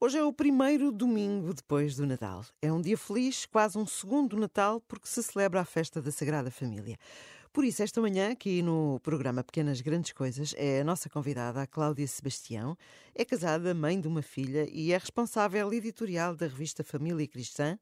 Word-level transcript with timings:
Hoje 0.00 0.16
é 0.16 0.22
o 0.22 0.32
primeiro 0.32 0.92
domingo 0.92 1.52
depois 1.52 1.96
do 1.96 2.06
Natal. 2.06 2.44
É 2.62 2.72
um 2.72 2.80
dia 2.80 2.96
feliz, 2.96 3.44
quase 3.46 3.76
um 3.76 3.84
segundo 3.84 4.36
Natal, 4.36 4.80
porque 4.86 5.08
se 5.08 5.20
celebra 5.24 5.60
a 5.60 5.64
festa 5.64 6.00
da 6.00 6.12
Sagrada 6.12 6.52
Família. 6.52 6.96
Por 7.52 7.64
isso, 7.64 7.82
esta 7.82 8.00
manhã, 8.00 8.30
aqui 8.30 8.62
no 8.62 9.00
programa 9.02 9.42
Pequenas 9.42 9.80
Grandes 9.80 10.12
Coisas, 10.12 10.54
é 10.56 10.82
a 10.82 10.84
nossa 10.84 11.10
convidada, 11.10 11.62
a 11.62 11.66
Cláudia 11.66 12.06
Sebastião. 12.06 12.78
É 13.12 13.24
casada, 13.24 13.74
mãe 13.74 14.00
de 14.00 14.06
uma 14.06 14.22
filha 14.22 14.68
e 14.70 14.92
é 14.92 14.96
responsável 14.96 15.72
editorial 15.72 16.36
da 16.36 16.46
revista 16.46 16.84
Família 16.84 17.26
Cristã, 17.26 17.76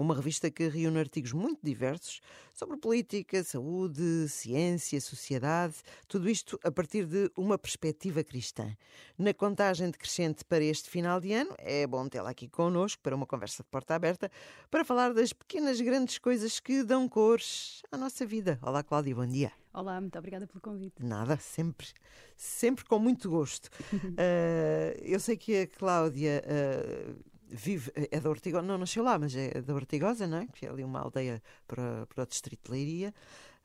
uma 0.00 0.14
revista 0.14 0.50
que 0.50 0.68
reúne 0.68 0.98
artigos 0.98 1.32
muito 1.32 1.60
diversos 1.62 2.20
sobre 2.54 2.76
política, 2.76 3.42
saúde, 3.42 4.28
ciência, 4.28 5.00
sociedade, 5.00 5.74
tudo 6.06 6.28
isto 6.28 6.58
a 6.62 6.70
partir 6.70 7.06
de 7.06 7.30
uma 7.36 7.56
perspectiva 7.56 8.22
cristã. 8.22 8.76
Na 9.16 9.32
contagem 9.32 9.90
decrescente 9.90 10.44
para 10.44 10.62
este 10.64 10.90
final 10.90 11.20
de 11.20 11.32
ano, 11.32 11.54
é 11.58 11.86
bom 11.86 12.08
tê-la 12.08 12.30
aqui 12.30 12.48
connosco 12.48 13.02
para 13.02 13.16
uma 13.16 13.26
conversa 13.26 13.62
de 13.62 13.68
porta 13.68 13.94
aberta, 13.94 14.30
para 14.70 14.84
falar 14.84 15.14
das 15.14 15.32
pequenas 15.32 15.80
grandes 15.80 16.18
coisas 16.18 16.60
que 16.60 16.82
dão 16.82 17.08
cores 17.08 17.82
à 17.90 17.96
nossa 17.96 18.26
vida. 18.26 18.58
Olá, 18.62 18.82
Cláudia, 18.82 19.14
bom 19.14 19.26
dia. 19.26 19.52
Olá, 19.72 20.00
muito 20.00 20.18
obrigada 20.18 20.46
pelo 20.46 20.60
convite. 20.60 21.02
Nada, 21.02 21.36
sempre, 21.36 21.86
sempre 22.36 22.84
com 22.84 22.98
muito 22.98 23.30
gosto. 23.30 23.66
uh, 23.92 24.98
eu 25.00 25.20
sei 25.20 25.36
que 25.36 25.62
a 25.62 25.66
Cláudia 25.66 26.42
uh, 26.44 27.29
vive, 27.50 27.90
é 27.94 28.20
da 28.20 28.30
Ortigosa, 28.30 28.66
não 28.66 28.78
nasceu 28.78 29.02
lá, 29.02 29.18
mas 29.18 29.34
é 29.34 29.60
da 29.60 29.74
Ortigosa, 29.74 30.26
não 30.26 30.38
é? 30.38 30.46
Que 30.46 30.66
é 30.66 30.70
ali 30.70 30.84
uma 30.84 31.00
aldeia 31.00 31.42
para, 31.66 32.06
para 32.06 32.22
o 32.22 32.26
distrito 32.26 32.64
de 32.66 32.70
Leiria. 32.70 33.14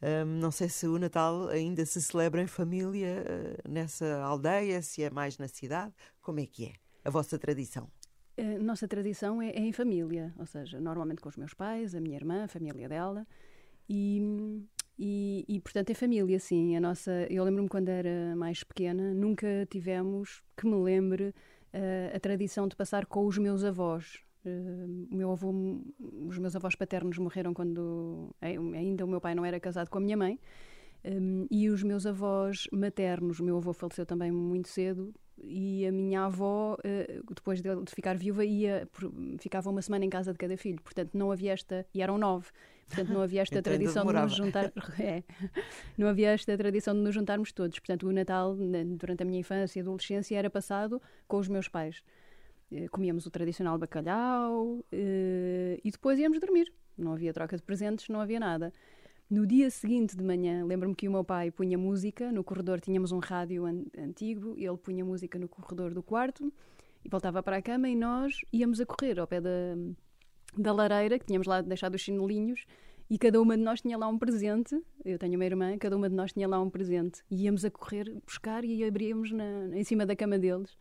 Um, 0.01 0.39
não 0.39 0.51
sei 0.51 0.67
se 0.67 0.85
o 0.87 0.99
Natal 0.99 1.47
ainda 1.47 1.85
se 1.85 2.01
celebra 2.01 2.41
em 2.41 2.47
família 2.47 3.23
uh, 3.23 3.69
nessa 3.69 4.21
aldeia, 4.21 4.81
se 4.81 5.03
é 5.03 5.09
mais 5.09 5.37
na 5.37 5.47
cidade. 5.47 5.93
Como 6.21 6.39
é 6.39 6.45
que 6.45 6.65
é 6.65 6.73
a 7.03 7.09
vossa 7.09 7.39
tradição? 7.39 7.89
A 8.37 8.59
nossa 8.59 8.87
tradição 8.87 9.41
é, 9.41 9.49
é 9.51 9.59
em 9.59 9.71
família, 9.71 10.33
ou 10.37 10.45
seja, 10.45 10.79
normalmente 10.79 11.21
com 11.21 11.29
os 11.29 11.37
meus 11.37 11.53
pais, 11.53 11.95
a 11.95 12.01
minha 12.01 12.17
irmã, 12.17 12.43
a 12.43 12.47
família 12.47 12.89
dela. 12.89 13.25
E, 13.87 14.21
e, 14.99 15.45
e, 15.47 15.61
portanto, 15.61 15.91
é 15.91 15.93
família, 15.93 16.39
sim. 16.39 16.75
A 16.75 16.81
nossa, 16.81 17.11
eu 17.29 17.43
lembro-me 17.43 17.69
quando 17.69 17.89
era 17.89 18.35
mais 18.35 18.63
pequena, 18.63 19.13
nunca 19.13 19.65
tivemos, 19.69 20.43
que 20.57 20.67
me 20.67 20.75
lembre, 20.75 21.33
a 22.13 22.19
tradição 22.19 22.67
de 22.67 22.75
passar 22.75 23.05
com 23.05 23.25
os 23.25 23.37
meus 23.37 23.63
avós. 23.63 24.19
Uh, 24.45 25.07
meu 25.09 25.31
avô, 25.31 25.51
os 26.27 26.37
meus 26.37 26.55
avós 26.55 26.75
paternos 26.75 27.17
morreram 27.17 27.53
quando 27.53 28.29
ainda 28.41 29.03
o 29.03 29.07
meu 29.07 29.19
pai 29.19 29.33
não 29.33 29.43
era 29.43 29.59
casado 29.59 29.89
com 29.89 29.97
a 29.97 30.01
minha 30.01 30.15
mãe. 30.15 30.39
Um, 31.03 31.47
e 31.51 31.69
os 31.69 31.83
meus 31.83 32.05
avós 32.05 32.67
maternos, 32.71 33.39
o 33.39 33.43
meu 33.43 33.57
avô 33.57 33.73
faleceu 33.73 34.05
também 34.05 34.31
muito 34.31 34.69
cedo, 34.69 35.13
e 35.37 35.85
a 35.85 35.91
minha 35.91 36.25
avó, 36.25 36.75
uh, 36.75 37.33
depois 37.33 37.61
de, 37.61 37.75
de, 37.75 37.91
ficar 37.91 38.17
viúva, 38.17 38.45
ia, 38.45 38.87
ficava 39.39 39.69
uma 39.69 39.81
semana 39.81 40.05
em 40.05 40.09
casa 40.09 40.31
de 40.31 40.37
cada 40.37 40.57
filho. 40.57 40.81
Portanto, 40.81 41.11
não 41.13 41.31
havia 41.31 41.53
esta. 41.53 41.85
E 41.93 42.01
eram 42.01 42.17
nove. 42.17 42.47
Portanto, 42.87 43.13
não 43.13 43.21
havia 43.21 43.41
esta 43.41 43.61
tradição 43.61 44.05
de 44.05 44.13
nos 44.13 44.35
juntar. 44.35 44.71
É, 44.99 45.23
não 45.97 46.07
havia 46.07 46.29
esta 46.29 46.55
tradição 46.57 46.93
de 46.93 47.01
nos 47.01 47.13
juntarmos 47.13 47.51
todos. 47.51 47.79
Portanto, 47.79 48.07
o 48.07 48.11
Natal, 48.11 48.55
durante 48.97 49.23
a 49.23 49.25
minha 49.25 49.39
infância 49.39 49.79
e 49.79 49.81
adolescência, 49.81 50.37
era 50.37 50.49
passado 50.49 51.01
com 51.27 51.37
os 51.37 51.47
meus 51.47 51.67
pais. 51.67 52.03
Uh, 52.71 52.89
comíamos 52.89 53.25
o 53.25 53.31
tradicional 53.31 53.77
bacalhau 53.77 54.77
uh, 54.77 54.83
e 54.91 55.91
depois 55.91 56.19
íamos 56.19 56.39
dormir. 56.39 56.71
Não 56.97 57.13
havia 57.13 57.33
troca 57.33 57.57
de 57.57 57.63
presentes, 57.63 58.07
não 58.07 58.21
havia 58.21 58.39
nada. 58.39 58.71
No 59.29 59.45
dia 59.45 59.69
seguinte 59.71 60.15
de 60.15 60.23
manhã, 60.23 60.63
lembro-me 60.63 60.95
que 60.95 61.07
o 61.07 61.11
meu 61.11 61.23
pai 61.23 61.49
punha 61.49 61.77
música 61.77 62.31
no 62.31 62.43
corredor, 62.43 62.79
tínhamos 62.79 63.11
um 63.11 63.19
rádio 63.19 63.65
an 63.65 63.83
antigo, 63.97 64.55
ele 64.57 64.77
punha 64.77 65.03
música 65.03 65.39
no 65.39 65.47
corredor 65.47 65.93
do 65.93 66.03
quarto 66.03 66.53
e 67.03 67.09
voltava 67.09 67.41
para 67.41 67.57
a 67.57 67.61
cama 67.61 67.89
e 67.89 67.95
nós 67.95 68.41
íamos 68.53 68.79
a 68.79 68.85
correr 68.85 69.19
ao 69.19 69.25
pé 69.25 69.41
da, 69.41 69.75
da 70.57 70.71
lareira, 70.71 71.19
que 71.19 71.25
tínhamos 71.25 71.47
lá 71.47 71.61
deixado 71.61 71.95
os 71.95 72.01
chinelinhos, 72.01 72.65
e 73.09 73.17
cada 73.17 73.39
uma 73.39 73.55
de 73.55 73.63
nós 73.63 73.81
tinha 73.81 73.97
lá 73.97 74.07
um 74.07 74.17
presente. 74.17 74.81
Eu 75.03 75.19
tenho 75.19 75.35
uma 75.35 75.45
irmã, 75.45 75.77
cada 75.77 75.95
uma 75.95 76.09
de 76.09 76.15
nós 76.15 76.33
tinha 76.33 76.47
lá 76.47 76.59
um 76.59 76.69
presente. 76.69 77.21
E 77.29 77.43
íamos 77.43 77.63
a 77.63 77.69
correr 77.69 78.11
buscar 78.25 78.65
e 78.65 78.83
abríamos 78.83 79.31
na, 79.31 79.77
em 79.77 79.83
cima 79.83 80.05
da 80.05 80.15
cama 80.15 80.39
deles. 80.39 80.75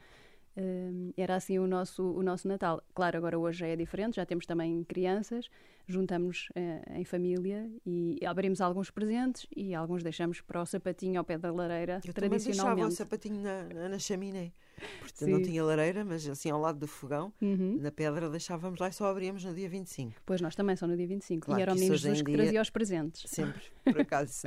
Uh, 0.56 1.12
era 1.16 1.34
assim 1.34 1.58
o 1.58 1.66
nosso, 1.66 2.02
o 2.02 2.22
nosso 2.22 2.48
Natal. 2.48 2.82
Claro, 2.94 3.18
agora 3.18 3.38
hoje 3.38 3.58
já 3.58 3.66
é 3.66 3.76
diferente, 3.76 4.16
já 4.16 4.24
temos 4.24 4.46
também 4.46 4.84
crianças, 4.84 5.50
juntamos 5.86 6.48
uh, 6.50 6.92
em 6.98 7.04
família 7.04 7.70
e 7.84 8.18
abrimos 8.26 8.60
alguns 8.60 8.90
presentes 8.90 9.46
e 9.54 9.74
alguns 9.74 10.02
deixamos 10.02 10.40
para 10.40 10.62
o 10.62 10.66
sapatinho 10.66 11.18
ao 11.18 11.24
pé 11.24 11.38
da 11.38 11.52
lareira, 11.52 12.00
Eu 12.04 12.12
tradicionalmente. 12.12 12.48
Eu 12.48 12.88
deixava 12.88 12.88
o 12.88 12.90
sapatinho 12.90 13.42
na, 13.42 13.88
na 13.88 13.98
chaminé, 13.98 14.52
porque 15.00 15.26
não 15.26 15.42
tinha 15.42 15.62
lareira, 15.62 16.04
mas 16.04 16.26
assim 16.26 16.50
ao 16.50 16.60
lado 16.60 16.78
do 16.78 16.86
fogão, 16.86 17.32
uhum. 17.40 17.78
na 17.80 17.90
pedra 17.90 18.28
deixávamos 18.30 18.80
lá 18.80 18.88
e 18.88 18.92
só 18.92 19.06
abríamos 19.06 19.44
no 19.44 19.54
dia 19.54 19.68
25. 19.68 20.20
Pois 20.24 20.40
nós 20.40 20.54
também 20.54 20.76
só 20.76 20.86
no 20.86 20.96
dia 20.96 21.06
25. 21.06 21.46
Claro, 21.46 21.60
e 21.60 21.62
eram 21.62 21.72
o 21.72 21.76
menino 21.76 21.96
Jesus 21.96 22.22
que 22.22 22.32
trazia 22.32 22.62
os 22.62 22.70
presentes. 22.70 23.30
Sempre, 23.30 23.62
por 23.84 24.00
acaso. 24.00 24.46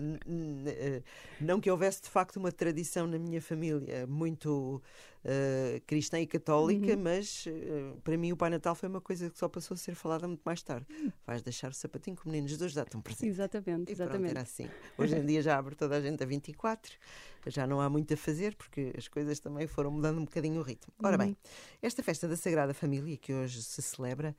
Eh, 0.66 1.02
não 1.40 1.60
que 1.60 1.70
houvesse 1.70 2.02
de 2.02 2.10
facto 2.10 2.38
uma 2.38 2.52
tradição 2.52 3.08
na 3.08 3.18
minha 3.18 3.42
família 3.42 4.06
muito 4.08 4.82
uh, 5.24 5.82
cristã 5.86 6.20
e 6.20 6.28
católica, 6.28 6.94
uhum. 6.94 7.04
mas 7.04 7.46
uh, 7.48 8.00
para 8.02 8.18
mim 8.18 8.32
o 8.32 8.38
Pai 8.38 8.50
Natal 8.50 8.76
foi 8.76 8.90
uma 8.90 9.02
coisa 9.02 9.30
que 9.30 9.38
só 9.38 9.48
passou 9.48 9.76
a 9.76 9.78
ser 9.78 9.96
falada 9.96 10.28
muito 10.28 10.42
mais 10.44 10.62
tarde. 10.62 10.86
Vais 11.28 11.42
deixar 11.42 11.70
o 11.70 11.74
sapatinho 11.74 12.16
com 12.16 12.30
meninos 12.30 12.58
dois 12.58 12.74
dá-te 12.74 12.96
um 12.96 13.02
presente. 13.02 13.28
Exatamente, 13.28 13.90
e 13.90 13.92
exatamente. 13.92 14.32
Pronto, 14.32 14.32
era 14.32 14.42
assim. 14.42 14.70
Hoje 14.98 15.18
em 15.18 15.26
dia 15.26 15.42
já 15.42 15.58
abre 15.58 15.76
toda 15.76 15.98
a 15.98 16.02
gente 16.02 16.24
a 16.24 16.26
24, 16.26 16.94
já 17.48 17.68
não 17.68 17.82
há 17.82 17.90
muito 17.90 18.14
a 18.14 18.18
fazer 18.18 18.56
porque 18.56 18.94
as 18.98 19.10
coisas 19.10 19.38
também 19.38 19.68
foram 19.68 19.92
mudando 19.92 20.20
um 20.20 20.24
bocadinho 20.24 20.62
o 20.62 20.64
ritmo. 20.64 20.94
Ora 21.04 21.18
bem, 21.18 21.32
uhum. 21.32 21.36
esta 21.82 22.02
festa 22.02 22.30
da 22.30 22.38
Sagrada 22.38 22.74
Família 22.74 23.18
que 23.18 23.34
hoje 23.34 23.62
se 23.62 23.82
celebra, 23.82 24.34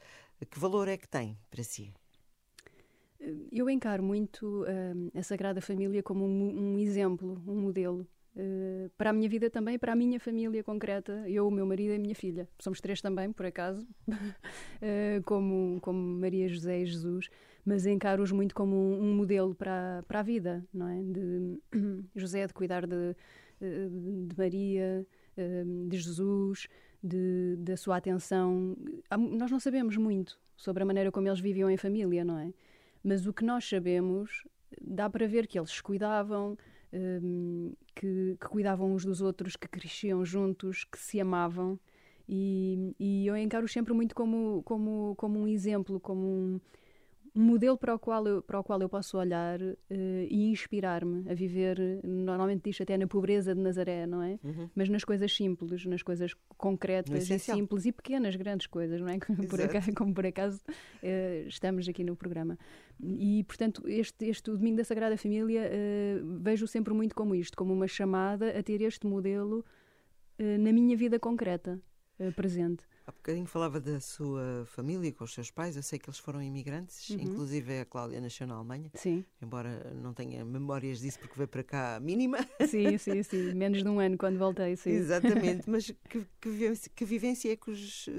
que 0.50 0.58
valor 0.58 0.88
é 0.88 0.96
que 0.96 1.06
tem 1.06 1.38
para 1.50 1.62
si? 1.62 1.92
Eu 3.52 3.68
encaro 3.68 4.02
muito 4.02 4.62
uh, 4.62 5.18
a 5.18 5.22
Sagrada 5.22 5.60
Família 5.60 6.02
como 6.02 6.24
um, 6.24 6.74
um 6.74 6.78
exemplo, 6.78 7.42
um 7.46 7.60
modelo 7.60 8.06
Uh, 8.36 8.88
para 8.96 9.10
a 9.10 9.12
minha 9.12 9.28
vida 9.28 9.50
também 9.50 9.76
para 9.78 9.92
a 9.92 9.96
minha 9.96 10.20
família 10.20 10.62
concreta, 10.62 11.24
eu, 11.26 11.48
o 11.48 11.50
meu 11.50 11.66
marido 11.66 11.92
e 11.92 11.96
a 11.96 11.98
minha 11.98 12.14
filha. 12.14 12.48
Somos 12.58 12.80
três 12.80 13.00
também, 13.00 13.32
por 13.32 13.46
acaso, 13.46 13.86
uh, 14.08 15.22
como, 15.26 15.80
como 15.80 15.98
Maria 15.98 16.48
José 16.48 16.82
e 16.82 16.86
Jesus, 16.86 17.28
mas 17.64 17.84
encaro-os 17.86 18.30
muito 18.30 18.54
como 18.54 18.76
um, 18.76 19.14
modelo 19.14 19.54
para, 19.54 20.04
para 20.06 20.20
a 20.20 20.22
vida, 20.22 20.64
não 20.72 20.88
é? 20.88 21.02
De 21.02 21.58
José 22.14 22.46
de 22.46 22.54
cuidar 22.54 22.86
de, 22.86 23.14
de 23.60 24.36
Maria, 24.36 25.06
de 25.88 25.98
Jesus, 25.98 26.68
de, 27.02 27.56
da 27.58 27.76
sua 27.76 27.96
atenção. 27.96 28.76
Nós 29.10 29.50
não 29.50 29.60
sabemos 29.60 29.96
muito 29.96 30.38
sobre 30.56 30.82
a 30.82 30.86
maneira 30.86 31.12
como 31.12 31.28
eles 31.28 31.40
viviam 31.40 31.70
em 31.70 31.76
família, 31.76 32.24
não 32.24 32.38
é? 32.38 32.52
Mas 33.02 33.26
o 33.26 33.32
que 33.32 33.44
nós 33.44 33.68
sabemos 33.68 34.44
dá 34.80 35.08
para 35.08 35.26
ver 35.26 35.46
que 35.46 35.58
eles 35.58 35.80
cuidavam, 35.80 36.56
um, 36.92 37.72
que, 37.94 38.36
que, 38.40 38.48
cuidavam 38.48 38.92
uns 38.94 39.04
dos 39.04 39.20
outros, 39.20 39.56
que 39.56 39.68
cresciam 39.68 40.24
juntos, 40.24 40.84
que 40.84 40.98
se 40.98 41.20
amavam. 41.20 41.78
E, 42.28 42.94
e 42.98 43.26
eu 43.26 43.36
encaro 43.36 43.66
sempre 43.66 43.92
muito 43.94 44.14
como, 44.14 44.62
como, 44.64 45.14
como 45.16 45.40
um 45.40 45.48
exemplo, 45.48 45.98
como 45.98 46.26
um, 46.26 46.60
um 47.38 47.42
modelo 47.42 47.78
para 47.78 47.94
o 47.94 47.98
qual 48.00 48.26
eu, 48.26 48.42
para 48.42 48.58
o 48.58 48.64
qual 48.64 48.80
eu 48.82 48.88
posso 48.88 49.16
olhar 49.16 49.62
uh, 49.62 49.76
e 50.28 50.50
inspirar-me 50.50 51.30
a 51.30 51.34
viver, 51.34 51.78
normalmente 52.02 52.64
diz 52.64 52.80
até 52.80 52.98
na 52.98 53.06
pobreza 53.06 53.54
de 53.54 53.60
Nazaré, 53.60 54.06
não 54.06 54.20
é? 54.20 54.40
Uhum. 54.42 54.68
Mas 54.74 54.88
nas 54.88 55.04
coisas 55.04 55.32
simples, 55.32 55.86
nas 55.86 56.02
coisas 56.02 56.34
concretas 56.56 57.30
e 57.30 57.38
simples 57.38 57.86
e 57.86 57.92
pequenas, 57.92 58.34
grandes 58.34 58.66
coisas, 58.66 59.00
não 59.00 59.08
é? 59.08 59.18
Por 59.48 59.60
acaso, 59.60 59.94
como 59.94 60.12
por 60.12 60.26
acaso 60.26 60.60
uh, 60.66 61.46
estamos 61.46 61.88
aqui 61.88 62.02
no 62.02 62.16
programa. 62.16 62.58
E, 63.00 63.44
portanto, 63.44 63.84
este, 63.86 64.26
este 64.26 64.50
Domingo 64.50 64.78
da 64.78 64.84
Sagrada 64.84 65.16
Família 65.16 65.70
uh, 65.70 66.40
vejo 66.40 66.66
sempre 66.66 66.92
muito 66.92 67.14
como 67.14 67.36
isto, 67.36 67.56
como 67.56 67.72
uma 67.72 67.86
chamada 67.86 68.58
a 68.58 68.62
ter 68.64 68.82
este 68.82 69.06
modelo 69.06 69.64
na 70.40 70.72
minha 70.72 70.96
vida 70.96 71.18
concreta, 71.18 71.80
presente. 72.36 72.84
Há 73.08 73.10
bocadinho 73.10 73.46
falava 73.46 73.80
da 73.80 73.98
sua 74.00 74.66
família 74.66 75.10
com 75.10 75.24
os 75.24 75.32
seus 75.32 75.50
pais. 75.50 75.74
Eu 75.74 75.82
sei 75.82 75.98
que 75.98 76.10
eles 76.10 76.18
foram 76.18 76.42
imigrantes, 76.42 77.08
uhum. 77.08 77.18
inclusive 77.18 77.80
a 77.80 77.86
Cláudia 77.86 78.20
nasceu 78.20 78.46
na 78.46 78.54
Alemanha. 78.54 78.90
Sim. 78.92 79.24
Embora 79.40 79.94
não 79.94 80.12
tenha 80.12 80.44
memórias 80.44 81.00
disso 81.00 81.18
porque 81.18 81.34
veio 81.34 81.48
para 81.48 81.64
cá 81.64 81.98
mínima. 82.00 82.36
Sim, 82.68 82.98
sim, 82.98 83.22
sim. 83.22 83.54
Menos 83.54 83.82
de 83.82 83.88
um 83.88 83.98
ano 83.98 84.18
quando 84.18 84.38
voltei, 84.38 84.76
sim. 84.76 84.90
Exatamente. 84.90 85.62
Mas 85.70 85.86
que, 85.86 86.26
que, 86.38 86.50
vivência, 86.50 86.92
que 86.94 87.04
vivência 87.06 87.50
é 87.50 87.56
que 87.56 87.70
os 87.70 88.10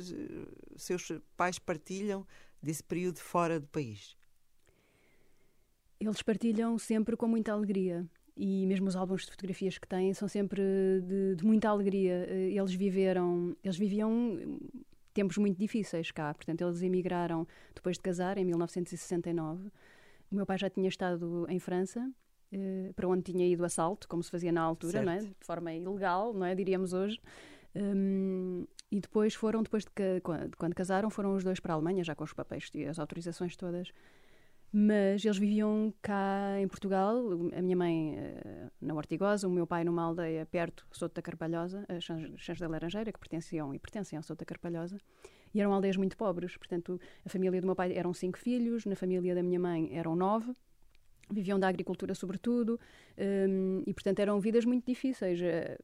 seus 0.76 1.12
pais 1.38 1.60
partilham 1.60 2.26
desse 2.60 2.84
período 2.84 3.20
fora 3.20 3.60
do 3.60 3.68
país? 3.68 4.18
Eles 6.00 6.24
partilham 6.24 6.80
sempre 6.80 7.16
com 7.16 7.28
muita 7.28 7.52
alegria 7.52 8.10
e 8.40 8.66
mesmo 8.66 8.88
os 8.88 8.96
álbuns 8.96 9.26
de 9.26 9.32
fotografias 9.32 9.78
que 9.78 9.86
têm 9.86 10.14
são 10.14 10.26
sempre 10.26 10.62
de, 11.04 11.36
de, 11.36 11.46
muita 11.46 11.68
alegria. 11.68 12.26
Eh, 12.30 12.52
eles 12.52 12.74
viveram, 12.74 13.54
eles 13.62 13.78
viviam 13.78 14.40
tempos 15.14 15.38
muito 15.38 15.58
difíceis 15.58 16.10
cá, 16.10 16.34
portanto 16.34 16.62
eles 16.62 16.82
emigraram 16.82 17.46
depois 17.76 17.98
de 17.98 18.02
casar 18.02 18.38
em 18.38 18.46
1969. 18.46 19.68
O 20.32 20.36
meu 20.36 20.46
pai 20.46 20.58
já 20.58 20.70
tinha 20.70 20.88
estado 20.88 21.46
em 21.50 21.60
França, 21.60 22.10
eh, 22.54 22.94
para 22.96 23.10
onde 23.10 23.24
tinha 23.24 23.46
ido 23.46 23.66
assalto, 23.66 24.08
como 24.08 24.24
se 24.24 24.32
fazia 24.32 24.54
na 24.54 24.62
altura, 24.62 25.00
é? 25.00 25.18
de 25.18 25.36
forma 25.42 25.74
ilegal, 25.74 26.34
não 26.34 26.46
é? 26.46 26.56
diríamos 26.56 26.94
hoje. 26.94 27.20
Um, 27.76 28.66
e 28.90 29.02
depois 29.02 29.36
foram, 29.36 29.62
depois 29.62 29.84
de, 29.84 29.92
que, 29.92 30.14
de 30.16 30.58
quando 30.58 30.74
casaram, 30.74 31.10
foram 31.10 31.36
os 31.36 31.44
dois 31.44 31.60
para 31.60 31.74
a 31.74 31.76
Alemanha, 31.76 32.06
já 32.06 32.16
com 32.16 32.24
os 32.24 32.34
papéis 32.34 32.70
e 32.74 32.86
as 32.86 33.00
autorizações 33.00 33.58
todas. 33.58 33.92
Mas 34.72 35.26
eles 35.26 35.38
viviam 35.38 35.92
cá 36.02 36.60
em 36.60 36.68
Portugal, 36.68 37.18
a 37.56 37.62
minha 37.62 37.76
mãe 37.76 38.16
uh, 38.16 38.72
na 38.80 38.94
Ortigosa, 38.94 39.48
o 39.48 39.52
meu 39.52 39.66
pai 39.66 39.84
numa 39.84 40.04
aldeia 40.04 40.46
perto, 40.46 40.86
Souto 40.92 41.16
da 41.16 41.22
Carpalhosa, 41.24 41.86
a 41.90 42.00
Chãs 42.00 42.60
da 42.60 42.68
Laranjeira, 42.68 43.12
que 43.12 43.20
pertenciam 43.20 43.74
e 43.74 43.80
pertencem 43.80 44.16
ao 44.16 44.22
Souto 44.22 44.42
da 44.42 44.46
Carpalhosa. 44.46 44.98
E 45.54 45.60
eram 45.60 45.74
aldeias 45.74 45.98
muito 45.98 46.16
pobres, 46.16 46.56
portanto, 46.56 47.02
a 47.26 47.30
família 47.30 47.60
do 47.60 47.66
meu 47.66 47.76
pai 47.76 47.94
eram 47.98 48.14
cinco 48.14 48.38
filhos, 48.38 48.86
na 48.86 48.96
família 48.96 49.34
da 49.34 49.42
minha 49.42 49.60
mãe 49.60 49.90
eram 49.92 50.16
nove, 50.16 50.54
viviam 51.32 51.60
da 51.60 51.68
agricultura 51.68 52.16
sobretudo 52.16 52.80
um, 53.18 53.84
e 53.86 53.94
portanto 53.94 54.20
eram 54.20 54.40
vidas 54.40 54.66
muito 54.66 54.86
difíceis. 54.86 55.40
Eh, 55.42 55.78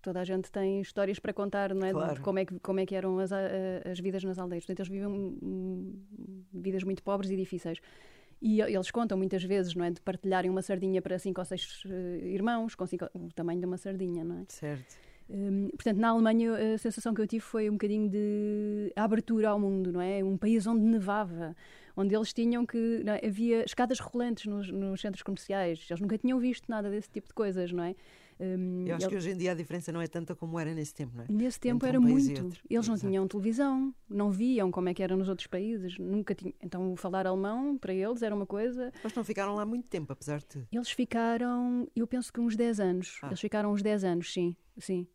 toda 0.00 0.20
a 0.20 0.24
gente 0.24 0.50
tem 0.50 0.80
histórias 0.80 1.18
para 1.18 1.32
contar 1.34 1.74
não 1.74 1.86
é? 1.86 1.92
Claro. 1.92 2.14
de 2.14 2.20
como 2.20 2.38
é 2.38 2.46
que 2.46 2.58
como 2.60 2.80
é 2.80 2.86
que 2.86 2.94
eram 2.94 3.18
as, 3.18 3.30
as 3.30 4.00
vidas 4.00 4.24
nas 4.24 4.38
aldeias. 4.38 4.64
Portanto 4.64 4.80
eles 4.80 4.90
viviam 4.90 5.38
vidas 6.52 6.82
muito 6.82 7.02
pobres 7.02 7.30
e 7.30 7.36
difíceis 7.36 7.78
e 8.40 8.60
eles 8.60 8.90
contam 8.90 9.16
muitas 9.16 9.42
vezes 9.42 9.74
não 9.74 9.84
é 9.84 9.90
de 9.90 10.00
partilharem 10.00 10.50
uma 10.50 10.62
sardinha 10.62 11.00
para 11.00 11.18
cinco 11.18 11.40
ou 11.40 11.44
seis 11.44 11.84
uh, 11.84 12.24
irmãos 12.24 12.74
com 12.74 12.86
cinco, 12.86 13.08
o 13.14 13.28
tamanho 13.34 13.60
de 13.60 13.66
uma 13.66 13.76
sardinha 13.76 14.24
não 14.24 14.40
é 14.40 14.44
certo 14.48 14.96
um, 15.28 15.70
portanto, 15.70 15.98
na 15.98 16.08
Alemanha 16.08 16.74
a 16.74 16.78
sensação 16.78 17.12
que 17.12 17.20
eu 17.20 17.26
tive 17.26 17.40
foi 17.40 17.68
um 17.68 17.72
bocadinho 17.72 18.08
de 18.08 18.92
abertura 18.94 19.48
ao 19.50 19.58
mundo, 19.58 19.92
não 19.92 20.00
é? 20.00 20.22
Um 20.22 20.36
país 20.36 20.66
onde 20.66 20.82
nevava, 20.82 21.56
onde 21.96 22.14
eles 22.14 22.32
tinham 22.32 22.64
que. 22.64 23.02
É? 23.06 23.26
Havia 23.26 23.64
escadas 23.64 23.98
rolantes 23.98 24.46
nos, 24.46 24.70
nos, 24.70 25.00
centros 25.00 25.22
comerciais, 25.22 25.84
eles 25.90 26.00
nunca 26.00 26.16
tinham 26.16 26.38
visto 26.38 26.68
nada 26.68 26.88
desse 26.88 27.10
tipo 27.10 27.26
de 27.28 27.34
coisas, 27.34 27.72
não 27.72 27.82
é? 27.82 27.96
Um, 28.38 28.86
eu 28.86 28.96
acho 28.96 29.06
ele... 29.06 29.10
que 29.10 29.16
hoje 29.16 29.30
em 29.30 29.36
dia 29.36 29.52
a 29.52 29.54
diferença 29.54 29.90
não 29.90 30.00
é 30.00 30.06
tanta 30.06 30.34
como 30.34 30.58
era 30.60 30.74
nesse 30.74 30.94
tempo, 30.94 31.16
não 31.16 31.24
é? 31.24 31.26
Nesse 31.30 31.58
tempo 31.58 31.86
era 31.86 31.98
um 31.98 32.02
muito. 32.02 32.42
Eles 32.42 32.60
Exato. 32.70 32.88
não 32.90 32.96
tinham 32.98 33.28
televisão, 33.28 33.94
não 34.08 34.30
viam 34.30 34.70
como 34.70 34.88
é 34.88 34.94
que 34.94 35.02
era 35.02 35.16
nos 35.16 35.28
outros 35.28 35.46
países, 35.46 35.98
nunca 35.98 36.34
tinham. 36.34 36.54
Então 36.62 36.94
falar 36.96 37.26
alemão 37.26 37.78
para 37.78 37.94
eles 37.94 38.22
era 38.22 38.34
uma 38.34 38.46
coisa. 38.46 38.92
Mas 39.02 39.14
não 39.14 39.24
ficaram 39.24 39.54
lá 39.54 39.64
muito 39.64 39.88
tempo, 39.88 40.12
apesar 40.12 40.40
de. 40.40 40.66
Eles 40.70 40.90
ficaram, 40.90 41.88
eu 41.96 42.06
penso 42.06 42.32
que 42.32 42.40
uns 42.40 42.56
10 42.56 42.80
anos. 42.80 43.18
Ah. 43.22 43.28
Eles 43.28 43.40
ficaram 43.40 43.72
uns 43.72 43.82
10 43.82 44.04
anos, 44.04 44.32
sim, 44.32 44.54
sim. 44.76 45.06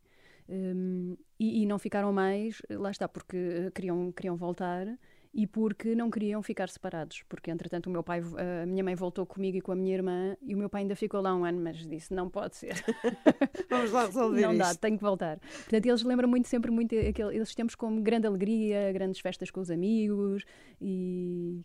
Um, 0.50 1.16
e, 1.40 1.62
e, 1.62 1.66
não 1.66 1.80
ficaram 1.80 2.12
mais, 2.12 2.62
lá 2.70 2.92
está, 2.92 3.08
porque 3.08 3.38
eh, 3.38 3.72
queriam, 3.72 4.12
queriam 4.12 4.36
voltar 4.36 4.86
e 5.34 5.48
porque 5.48 5.96
não 5.96 6.10
queriam 6.12 6.44
ficar 6.44 6.68
separados. 6.70 7.24
Porque, 7.30 7.50
entretanto, 7.50 7.88
o 7.88 7.90
meu 7.90 8.04
pai, 8.04 8.22
a 8.62 8.66
minha 8.66 8.84
mãe 8.84 8.96
voltou 8.96 9.26
comigo 9.26 9.58
e 9.58 9.62
com 9.62 9.72
a 9.72 9.76
minha 9.76 9.94
irmã 9.94 10.36
e 10.42 10.54
o 10.54 10.58
meu 10.58 10.70
pai 10.70 10.82
ainda 10.82 10.96
ficou 10.96 11.22
lá 11.22 11.34
um 11.36 11.46
ano, 11.46 11.62
mas 11.62 11.78
disse: 11.88 12.14
não 12.14 12.30
pode 12.30 12.56
ser. 12.58 12.74
Vamos 13.70 13.92
lá 13.92 14.06
resolver 14.06 14.42
Não 14.42 14.52
isto. 14.52 14.60
dá, 14.62 14.76
tenho 14.76 14.98
que 14.98 15.04
voltar. 15.04 15.40
Portanto, 15.40 15.86
eles 15.86 16.04
lembram 16.04 16.28
muito, 16.28 16.48
sempre 16.48 16.70
muito 16.72 16.96
aquele, 16.96 17.38
esses 17.38 17.56
tempos 17.56 17.76
como 17.76 18.02
grande 18.02 18.28
alegria, 18.28 18.92
grandes 18.92 19.22
festas 19.22 19.50
com 19.50 19.62
os 19.62 19.72
amigos 19.72 20.44
e 20.82 21.62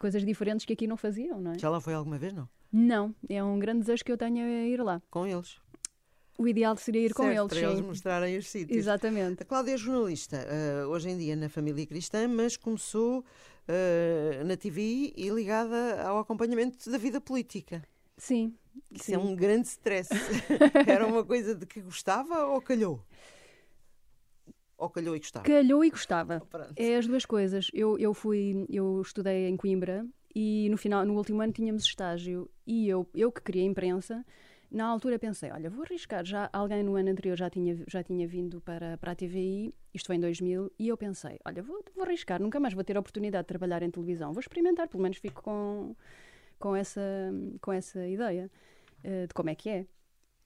coisas 0.00 0.24
diferentes 0.24 0.64
que 0.64 0.72
aqui 0.72 0.86
não 0.86 0.96
faziam, 0.96 1.40
não 1.40 1.52
é? 1.52 1.58
Já 1.58 1.68
lá 1.68 1.80
foi 1.80 1.94
alguma 1.94 2.18
vez, 2.18 2.32
não? 2.32 2.48
Não, 2.72 3.14
é 3.28 3.42
um 3.42 3.58
grande 3.58 3.80
desejo 3.80 4.04
que 4.04 4.10
eu 4.12 4.18
tenho 4.18 4.44
a 4.44 4.66
ir 4.66 4.82
lá. 4.82 5.00
Com 5.10 5.26
eles? 5.26 5.60
O 6.38 6.46
ideal 6.46 6.76
seria 6.76 7.00
ir 7.00 7.08
certo, 7.08 7.16
com 7.16 7.30
eles. 7.30 7.46
Para 7.46 7.60
eles 7.60 7.80
mostrarem 7.80 8.36
os 8.36 8.48
sítios. 8.48 8.76
Exatamente. 8.76 9.42
A 9.42 9.44
Cláudia 9.44 9.74
é 9.74 9.76
jornalista, 9.76 10.36
uh, 10.36 10.88
hoje 10.88 11.08
em 11.08 11.18
dia 11.18 11.36
na 11.36 11.48
família 11.48 11.86
cristã, 11.86 12.28
mas 12.28 12.56
começou 12.56 13.20
uh, 13.20 14.44
na 14.44 14.56
TV 14.56 15.12
e 15.16 15.28
ligada 15.28 16.02
ao 16.02 16.18
acompanhamento 16.18 16.90
da 16.90 16.98
vida 16.98 17.20
política. 17.20 17.82
Sim. 18.16 18.54
Isso 18.90 19.04
sim. 19.04 19.14
é 19.14 19.18
um 19.18 19.34
grande 19.34 19.68
stress. 19.68 20.10
Era 20.86 21.06
uma 21.06 21.24
coisa 21.24 21.54
de 21.54 21.66
que 21.66 21.80
gostava 21.80 22.44
ou 22.46 22.60
calhou? 22.60 23.02
Ou 24.78 24.90
calhou 24.90 25.16
e 25.16 25.18
gostava? 25.18 25.44
Calhou 25.44 25.84
e 25.84 25.90
gostava. 25.90 26.42
Oh, 26.52 26.58
é 26.76 26.96
as 26.96 27.06
duas 27.06 27.24
coisas. 27.24 27.70
Eu, 27.72 27.98
eu 27.98 28.12
fui, 28.12 28.66
eu 28.68 29.00
estudei 29.00 29.48
em 29.48 29.56
Coimbra 29.56 30.06
e 30.34 30.68
no 30.70 30.76
final, 30.76 31.04
no 31.04 31.14
último 31.14 31.40
ano 31.40 31.52
tínhamos 31.52 31.84
estágio 31.84 32.50
e 32.66 32.88
eu, 32.88 33.08
eu 33.14 33.32
que 33.32 33.40
queria 33.40 33.62
imprensa, 33.62 34.24
na 34.76 34.86
altura 34.86 35.18
pensei, 35.18 35.50
olha, 35.50 35.70
vou 35.70 35.84
arriscar. 35.84 36.24
Já 36.24 36.50
alguém 36.52 36.82
no 36.82 36.96
ano 36.96 37.10
anterior 37.10 37.34
já 37.34 37.48
tinha, 37.48 37.82
já 37.88 38.02
tinha 38.02 38.28
vindo 38.28 38.60
para, 38.60 38.98
para 38.98 39.12
a 39.12 39.14
TVI, 39.14 39.74
isto 39.94 40.06
foi 40.06 40.16
em 40.16 40.20
2000, 40.20 40.70
e 40.78 40.88
eu 40.88 40.96
pensei, 40.98 41.38
olha, 41.46 41.62
vou, 41.62 41.82
vou 41.94 42.04
arriscar, 42.04 42.40
nunca 42.40 42.60
mais 42.60 42.74
vou 42.74 42.84
ter 42.84 42.94
a 42.96 43.00
oportunidade 43.00 43.44
de 43.44 43.48
trabalhar 43.48 43.82
em 43.82 43.90
televisão. 43.90 44.34
Vou 44.34 44.40
experimentar, 44.40 44.86
pelo 44.86 45.02
menos 45.02 45.16
fico 45.16 45.42
com, 45.42 45.96
com, 46.58 46.76
essa, 46.76 47.00
com 47.62 47.72
essa 47.72 48.06
ideia 48.06 48.50
uh, 49.02 49.26
de 49.26 49.34
como 49.34 49.48
é 49.48 49.54
que 49.54 49.70
é. 49.70 49.86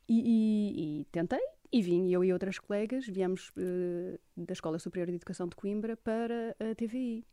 E, 0.09 0.21
e, 0.21 1.01
e, 1.01 1.05
tentei, 1.07 1.45
e 1.73 1.83
vim, 1.83 2.09
eu 2.11 2.25
e 2.25 2.33
outras 2.33 2.59
colegas, 2.59 3.07
viemos 3.07 3.51
uh, 3.51 4.19
da 4.37 4.53
Escola 4.53 4.79
Superior 4.79 5.09
de 5.09 5.17
Educação 5.17 5.49
de 5.49 5.57
Coimbra 5.57 5.97
para 5.97 6.57
a 6.61 6.75
TVI. 6.77 7.27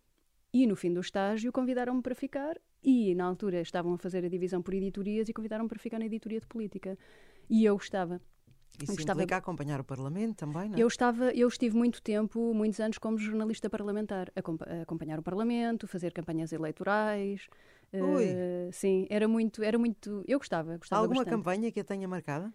E 0.51 0.65
no 0.65 0.75
fim 0.75 0.91
do 0.91 1.01
estágio 1.01 1.51
convidaram-me 1.51 2.01
para 2.01 2.15
ficar 2.15 2.59
e 2.83 3.13
na 3.15 3.25
altura 3.25 3.61
estavam 3.61 3.93
a 3.93 3.97
fazer 3.97 4.23
a 4.23 4.29
divisão 4.29 4.61
por 4.61 4.73
editorias 4.73 5.27
e 5.29 5.33
convidaram-me 5.33 5.69
para 5.69 5.79
ficar 5.79 5.99
na 5.99 6.05
editoria 6.05 6.39
de 6.39 6.47
política. 6.47 6.97
E 7.49 7.65
eu 7.65 7.75
gostava. 7.75 8.21
Isso 8.81 8.95
gostava... 8.95 9.21
implica 9.21 9.37
acompanhar 9.37 9.79
o 9.79 9.83
Parlamento 9.83 10.35
também, 10.35 10.69
não 10.69 10.77
é? 10.77 10.81
Eu, 10.81 10.87
estava, 10.87 11.31
eu 11.31 11.47
estive 11.47 11.75
muito 11.75 12.01
tempo, 12.01 12.53
muitos 12.53 12.79
anos, 12.79 12.97
como 12.97 13.17
jornalista 13.17 13.69
parlamentar, 13.69 14.31
a 14.35 14.81
acompanhar 14.81 15.19
o 15.19 15.23
Parlamento, 15.23 15.87
fazer 15.87 16.13
campanhas 16.13 16.51
eleitorais. 16.51 17.47
Ui. 17.93 18.25
Uh, 18.25 18.71
sim, 18.71 19.07
era 19.09 19.27
muito, 19.27 19.63
era 19.63 19.79
muito. 19.79 20.23
Eu 20.27 20.37
gostava. 20.37 20.77
gostava 20.77 21.01
Alguma 21.01 21.21
bastante. 21.21 21.37
campanha 21.37 21.71
que 21.71 21.79
a 21.79 21.83
tenha 21.83 22.07
marcada? 22.07 22.53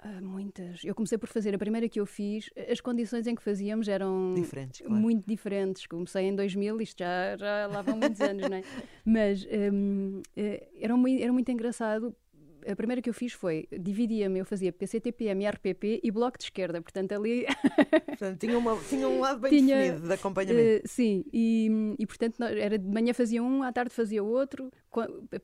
Ah, 0.00 0.20
muitas. 0.20 0.84
Eu 0.84 0.94
comecei 0.94 1.18
por 1.18 1.28
fazer 1.28 1.54
a 1.54 1.58
primeira 1.58 1.88
que 1.88 1.98
eu 1.98 2.06
fiz. 2.06 2.48
As 2.70 2.80
condições 2.80 3.26
em 3.26 3.34
que 3.34 3.42
fazíamos 3.42 3.88
eram 3.88 4.34
diferentes, 4.34 4.80
claro. 4.80 4.94
muito 4.94 5.26
diferentes. 5.26 5.86
Comecei 5.86 6.24
em 6.26 6.36
2000, 6.36 6.80
isto 6.80 6.98
já, 6.98 7.36
já 7.36 7.66
lá 7.66 7.82
vão 7.82 7.96
muitos 7.96 8.20
anos, 8.20 8.48
não 8.48 8.56
é? 8.56 8.62
Mas 9.04 9.44
um, 9.72 10.22
eh, 10.36 10.68
era, 10.80 10.96
muito, 10.96 11.22
era 11.22 11.32
muito 11.32 11.50
engraçado. 11.50 12.14
A 12.66 12.76
primeira 12.76 13.00
que 13.00 13.08
eu 13.08 13.14
fiz 13.14 13.32
foi 13.32 13.66
dividia-me, 13.72 14.38
eu 14.40 14.44
fazia 14.44 14.72
PCTPM, 14.72 15.48
RPP 15.48 16.00
e 16.02 16.10
Bloco 16.10 16.38
de 16.38 16.44
Esquerda, 16.44 16.80
portanto 16.82 17.12
ali. 17.12 17.46
portanto, 18.06 18.38
tinha, 18.38 18.58
uma, 18.58 18.76
tinha 18.88 19.08
um 19.08 19.20
lado 19.20 19.40
bem 19.40 19.50
tinha, 19.50 19.78
definido 19.78 20.06
de 20.06 20.14
acompanhamento. 20.14 20.84
Uh, 20.84 20.88
sim, 20.88 21.24
e, 21.32 21.70
e 21.98 22.06
portanto 22.06 22.42
era 22.42 22.78
de 22.78 22.86
manhã 22.86 23.14
fazia 23.14 23.42
um, 23.42 23.62
à 23.62 23.72
tarde 23.72 23.94
fazia 23.94 24.22
outro, 24.22 24.70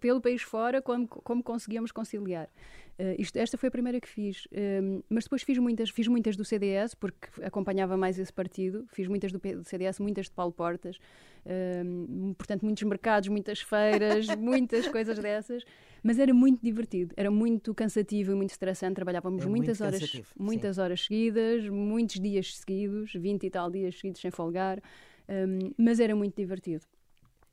pelo 0.01 0.21
país 0.21 0.43
fora, 0.43 0.81
como, 0.81 1.07
como 1.07 1.43
conseguíamos 1.43 1.93
conciliar. 1.93 2.49
Uh, 2.97 3.21
isto, 3.21 3.37
esta 3.37 3.59
foi 3.59 3.69
a 3.69 3.73
primeira 3.73 4.01
que 4.01 4.09
fiz, 4.09 4.47
uh, 4.47 5.05
mas 5.09 5.25
depois 5.25 5.43
fiz 5.43 5.59
muitas, 5.59 5.91
fiz 5.91 6.07
muitas 6.07 6.37
do 6.37 6.45
CDS, 6.45 6.95
porque 6.95 7.29
acompanhava 7.43 7.97
mais 7.97 8.21
esse 8.21 8.33
partido, 8.33 8.87
fiz 8.93 9.09
muitas 9.09 9.33
do, 9.33 9.39
do 9.39 9.65
CDS, 9.65 9.99
muitas 9.99 10.27
de 10.27 10.33
Paulo 10.33 10.53
Portas, 10.53 10.97
uh, 11.45 12.35
portanto, 12.35 12.65
muitos 12.65 12.85
mercados, 12.85 13.29
muitas 13.29 13.61
feiras, 13.61 14.29
muitas 14.39 14.87
coisas 14.87 15.19
dessas, 15.19 15.65
mas 16.05 16.21
era 16.21 16.33
muito 16.33 16.63
divertido, 16.63 17.13
era 17.17 17.33
muito 17.33 17.75
cansativo 17.75 18.31
e 18.31 18.35
muito 18.37 18.51
estressante, 18.51 18.95
trabalhávamos 18.95 19.45
é 19.45 19.49
muitas 19.49 19.81
horas, 19.81 20.23
muitas 20.39 20.79
horas 20.79 21.05
seguidas, 21.05 21.69
muitos 21.69 22.21
dias 22.21 22.57
seguidos, 22.57 23.13
20 23.13 23.45
e 23.45 23.51
tal 23.51 23.73
dias 23.73 23.97
seguidos 23.97 24.21
sem 24.21 24.31
folgar, 24.31 24.81
um, 25.29 25.73
mas 25.77 25.99
era 25.99 26.15
muito 26.15 26.37
divertido. 26.37 26.85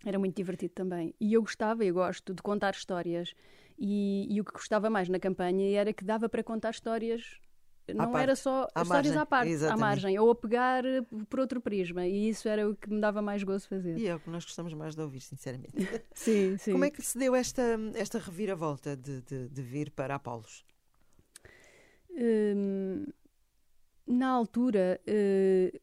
Era 0.05 0.17
muito 0.17 0.36
divertido 0.36 0.74
também. 0.74 1.13
E 1.20 1.34
eu 1.34 1.41
gostava, 1.41 1.86
eu 1.86 1.93
gosto 1.93 2.34
de 2.34 2.41
contar 2.41 2.74
histórias. 2.74 3.34
E, 3.77 4.27
e, 4.29 4.41
o 4.41 4.46
que 4.46 4.51
gostava 4.51 4.89
mais 4.89 5.10
na 5.10 5.20
campanha 5.20 5.79
era 5.79 5.93
que 5.93 6.03
dava 6.03 6.29
para 6.29 6.43
contar 6.43 6.72
histórias. 6.72 7.39
Não 7.93 8.17
era 8.17 8.36
só 8.36 8.67
à 8.75 8.84
histórias 8.84 9.08
margem. 9.08 9.22
à 9.22 9.25
parte, 9.25 9.50
Exatamente. 9.50 9.84
à 9.84 9.86
margem, 9.86 10.20
ou 10.20 10.31
a 10.31 10.36
pegar 10.36 10.86
eh, 10.86 11.01
por 11.29 11.39
outro 11.39 11.60
prisma. 11.60 12.05
E 12.05 12.29
isso 12.29 12.48
era 12.48 12.70
o 12.70 12.75
que 12.75 12.89
me 12.89 13.01
dava 13.01 13.22
mais 13.22 13.43
gozo 13.43 13.67
fazer. 13.67 13.98
E 13.98 14.08
é 14.08 14.15
o 14.15 14.20
que 14.20 14.29
nós 14.29 14.46
gostamos 14.46 14.74
mais 14.74 14.96
de 14.96 15.01
ouvir, 15.01 15.22
sinceramente. 15.22 15.74
sim, 16.13 16.58
sim. 16.60 16.72
Como 16.72 16.86
é 16.86 16.89
que 16.89 17.01
se 17.01 17.17
deu 17.17 17.36
esta, 17.36 17.63
esta 17.96 18.20
reviravolta 18.20 18.96
de, 18.96 19.22
de, 19.22 19.50
de 19.50 19.62
vir 19.62 19.91
para 19.91 20.15
Apolos? 20.15 20.63
Hum, 22.12 23.05
na 24.08 24.29
altura, 24.29 25.00
uh, 25.08 25.79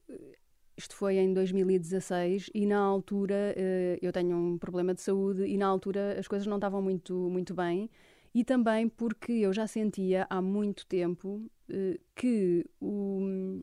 isto 0.79 0.95
foi 0.95 1.17
em 1.17 1.35
2016 1.35 2.51
e 2.55 2.65
na 2.65 2.79
altura 2.79 3.53
uh, 3.57 3.99
eu 4.01 4.13
tenho 4.13 4.37
um 4.37 4.57
problema 4.57 4.95
de 4.95 5.03
saúde 5.03 5.45
e 5.45 5.59
na 5.59 5.67
altura 5.67 6.17
as 6.19 6.29
coisas 6.29 6.47
não 6.47 6.57
estavam 6.57 6.81
muito, 6.81 7.15
muito 7.29 7.53
bem 7.53 7.91
e 8.33 8.45
também 8.45 8.89
porque 8.89 9.33
eu 9.33 9.53
já 9.53 9.67
sentia 9.67 10.25
há 10.31 10.41
muito 10.41 10.87
tempo 10.87 11.51
uh, 11.69 12.01
que 12.15 12.65
o, 12.81 13.61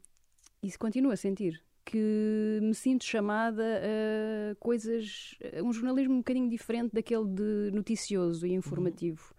isso 0.61 0.77
continua 0.77 1.13
a 1.13 1.17
sentir 1.17 1.63
que 1.85 2.59
me 2.63 2.73
sinto 2.73 3.05
chamada 3.05 3.63
a 3.63 4.55
coisas, 4.55 5.35
a 5.55 5.61
um 5.61 5.71
jornalismo 5.71 6.15
um 6.15 6.17
bocadinho 6.17 6.49
diferente 6.49 6.91
daquele 6.91 7.25
de 7.25 7.69
noticioso 7.71 8.47
e 8.47 8.53
informativo. 8.53 9.34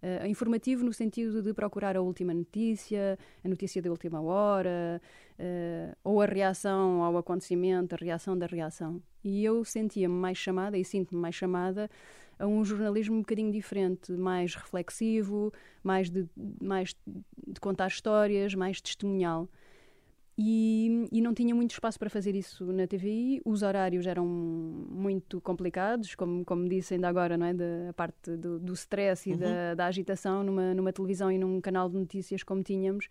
Uh, 0.00 0.26
informativo 0.28 0.84
no 0.84 0.92
sentido 0.92 1.42
de 1.42 1.52
procurar 1.52 1.96
a 1.96 2.00
última 2.00 2.32
notícia, 2.32 3.18
a 3.44 3.48
notícia 3.48 3.82
da 3.82 3.90
última 3.90 4.20
hora, 4.20 5.00
uh, 5.38 5.96
ou 6.04 6.22
a 6.22 6.26
reação 6.26 7.02
ao 7.02 7.16
acontecimento, 7.16 7.94
a 7.94 7.98
reação 7.98 8.38
da 8.38 8.46
reação. 8.46 9.02
E 9.24 9.44
eu 9.44 9.64
sentia-me 9.64 10.14
mais 10.14 10.38
chamada, 10.38 10.78
e 10.78 10.84
sinto-me 10.84 11.20
mais 11.20 11.34
chamada, 11.34 11.90
a 12.38 12.46
um 12.46 12.64
jornalismo 12.64 13.16
um 13.16 13.20
bocadinho 13.20 13.50
diferente, 13.50 14.12
mais 14.12 14.54
reflexivo, 14.54 15.52
mais 15.82 16.08
de, 16.08 16.26
mais 16.62 16.94
de 17.46 17.60
contar 17.60 17.88
histórias, 17.88 18.54
mais 18.54 18.80
testemunhal. 18.80 19.48
E, 20.40 21.08
e, 21.10 21.20
não 21.20 21.34
tinha 21.34 21.52
muito 21.52 21.72
espaço 21.72 21.98
para 21.98 22.08
fazer 22.08 22.36
isso 22.36 22.72
na 22.72 22.86
TVI. 22.86 23.42
Os 23.44 23.62
horários 23.64 24.06
eram 24.06 24.24
muito 24.24 25.40
complicados, 25.40 26.14
como, 26.14 26.44
como 26.44 26.68
disse 26.68 26.94
ainda 26.94 27.08
agora, 27.08 27.36
não 27.36 27.44
é? 27.44 27.52
Da 27.52 27.92
parte 27.96 28.36
do, 28.36 28.56
do 28.60 28.72
stress 28.74 29.28
e 29.28 29.32
uhum. 29.32 29.38
da, 29.40 29.74
da, 29.74 29.86
agitação 29.86 30.44
numa, 30.44 30.72
numa 30.74 30.92
televisão 30.92 31.32
e 31.32 31.36
num 31.36 31.60
canal 31.60 31.88
de 31.88 31.96
notícias 31.96 32.44
como 32.44 32.62
tínhamos. 32.62 33.08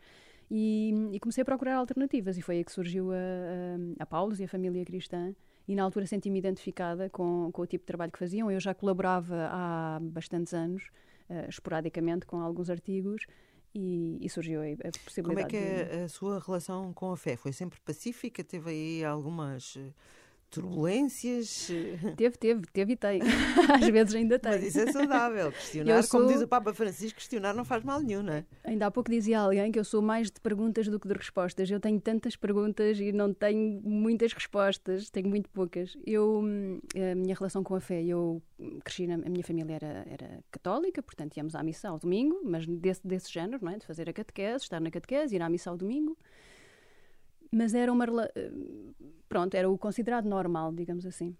E, 0.49 0.93
e 1.11 1.19
comecei 1.19 1.41
a 1.41 1.45
procurar 1.45 1.75
alternativas, 1.75 2.37
e 2.37 2.41
foi 2.41 2.59
aí 2.59 2.63
que 2.63 2.71
surgiu 2.71 3.11
a, 3.11 3.15
a, 3.17 4.03
a 4.03 4.05
Paulos 4.05 4.39
e 4.39 4.45
a 4.45 4.47
família 4.47 4.85
cristã. 4.85 5.35
E 5.67 5.75
na 5.75 5.83
altura 5.83 6.05
senti-me 6.05 6.39
identificada 6.39 7.09
com, 7.09 7.49
com 7.51 7.61
o 7.61 7.67
tipo 7.67 7.83
de 7.83 7.87
trabalho 7.87 8.09
que 8.13 8.19
faziam. 8.19 8.49
Eu 8.49 8.61
já 8.61 8.73
colaborava 8.73 9.49
há 9.51 9.99
bastantes 10.01 10.53
anos, 10.53 10.81
uh, 11.29 11.49
esporadicamente, 11.49 12.25
com 12.25 12.39
alguns 12.39 12.69
artigos 12.69 13.25
e, 13.73 14.17
e 14.21 14.29
surgiu 14.29 14.61
a, 14.61 14.65
a 14.65 14.91
possibilidade. 15.03 15.23
Como 15.23 15.39
é 15.39 15.43
que 15.45 15.57
é 15.57 16.03
a 16.03 16.09
sua 16.09 16.39
relação 16.39 16.93
com 16.93 17.11
a 17.11 17.17
fé? 17.17 17.35
Foi 17.35 17.51
sempre 17.51 17.79
pacífica? 17.81 18.43
Teve 18.43 18.69
aí 18.69 19.05
algumas 19.05 19.75
eh, 19.77 19.93
turbulências. 20.49 21.67
Teve, 22.15 22.37
teve, 22.37 22.61
teve 22.73 22.93
e 22.93 22.95
tem. 22.95 23.21
Às 23.73 23.87
vezes 23.87 24.15
ainda 24.15 24.39
tem. 24.39 24.51
Mas 24.53 24.63
isso 24.63 24.79
é 24.79 24.91
saudável. 24.91 25.51
Questionar, 25.51 26.03
sou... 26.03 26.19
como 26.19 26.31
diz 26.31 26.41
o 26.41 26.47
Papa 26.47 26.73
Francisco, 26.73 27.17
questionar 27.17 27.53
não 27.53 27.65
faz 27.65 27.83
mal 27.83 27.99
nenhum, 27.99 28.23
não 28.23 28.33
é? 28.33 28.45
Ainda 28.63 28.87
há 28.87 28.91
pouco 28.91 29.09
dizia 29.09 29.39
alguém 29.39 29.71
que 29.71 29.79
eu 29.79 29.83
sou 29.83 30.01
mais 30.01 30.31
de 30.31 30.39
perguntas 30.39 30.87
do 30.87 30.99
que 30.99 31.07
de 31.07 31.13
respostas. 31.13 31.69
Eu 31.69 31.79
tenho 31.79 31.99
tantas 31.99 32.35
perguntas 32.35 32.99
e 32.99 33.11
não 33.11 33.33
tenho 33.33 33.81
muitas 33.83 34.33
respostas, 34.33 35.09
tenho 35.09 35.27
muito 35.27 35.49
poucas. 35.49 35.97
Eu, 36.05 36.41
hum, 36.43 36.79
a 36.95 37.15
minha 37.15 37.35
relação 37.35 37.63
com 37.63 37.75
a 37.75 37.79
fé, 37.79 38.03
eu 38.03 38.41
cresci, 38.83 39.07
na, 39.07 39.15
a 39.15 39.29
minha 39.29 39.43
família 39.43 39.75
era, 39.75 40.05
era 40.09 40.39
católica, 40.49 41.03
portanto 41.03 41.35
íamos 41.37 41.55
à 41.55 41.63
missa 41.63 41.89
ao 41.89 41.99
domingo, 41.99 42.41
mas 42.43 42.65
desse, 42.65 43.05
desse 43.05 43.31
género, 43.31 43.63
não 43.63 43.71
é? 43.71 43.77
De 43.77 43.85
fazer 43.85 44.09
a 44.09 44.13
catequese, 44.13 44.63
estar 44.63 44.79
na 44.79 44.89
catequese, 44.89 45.35
ir 45.35 45.41
à 45.41 45.49
missa 45.49 45.69
ao 45.69 45.77
domingo 45.77 46.17
mas 47.51 47.73
era 47.73 47.91
uma 47.91 48.05
pronto, 49.27 49.55
era 49.55 49.69
o 49.69 49.77
considerado 49.77 50.25
normal, 50.25 50.73
digamos 50.73 51.05
assim. 51.05 51.35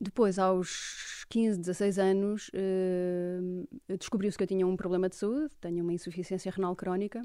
Depois, 0.00 0.38
aos 0.38 1.24
15, 1.30 1.58
16 1.58 1.98
anos, 1.98 2.48
uh, 2.48 3.96
descobriu-se 3.98 4.36
que 4.36 4.44
eu 4.44 4.48
tinha 4.48 4.66
um 4.66 4.76
problema 4.76 5.08
de 5.08 5.16
saúde, 5.16 5.54
tenho 5.60 5.82
uma 5.82 5.92
insuficiência 5.92 6.52
renal 6.52 6.76
crónica. 6.76 7.22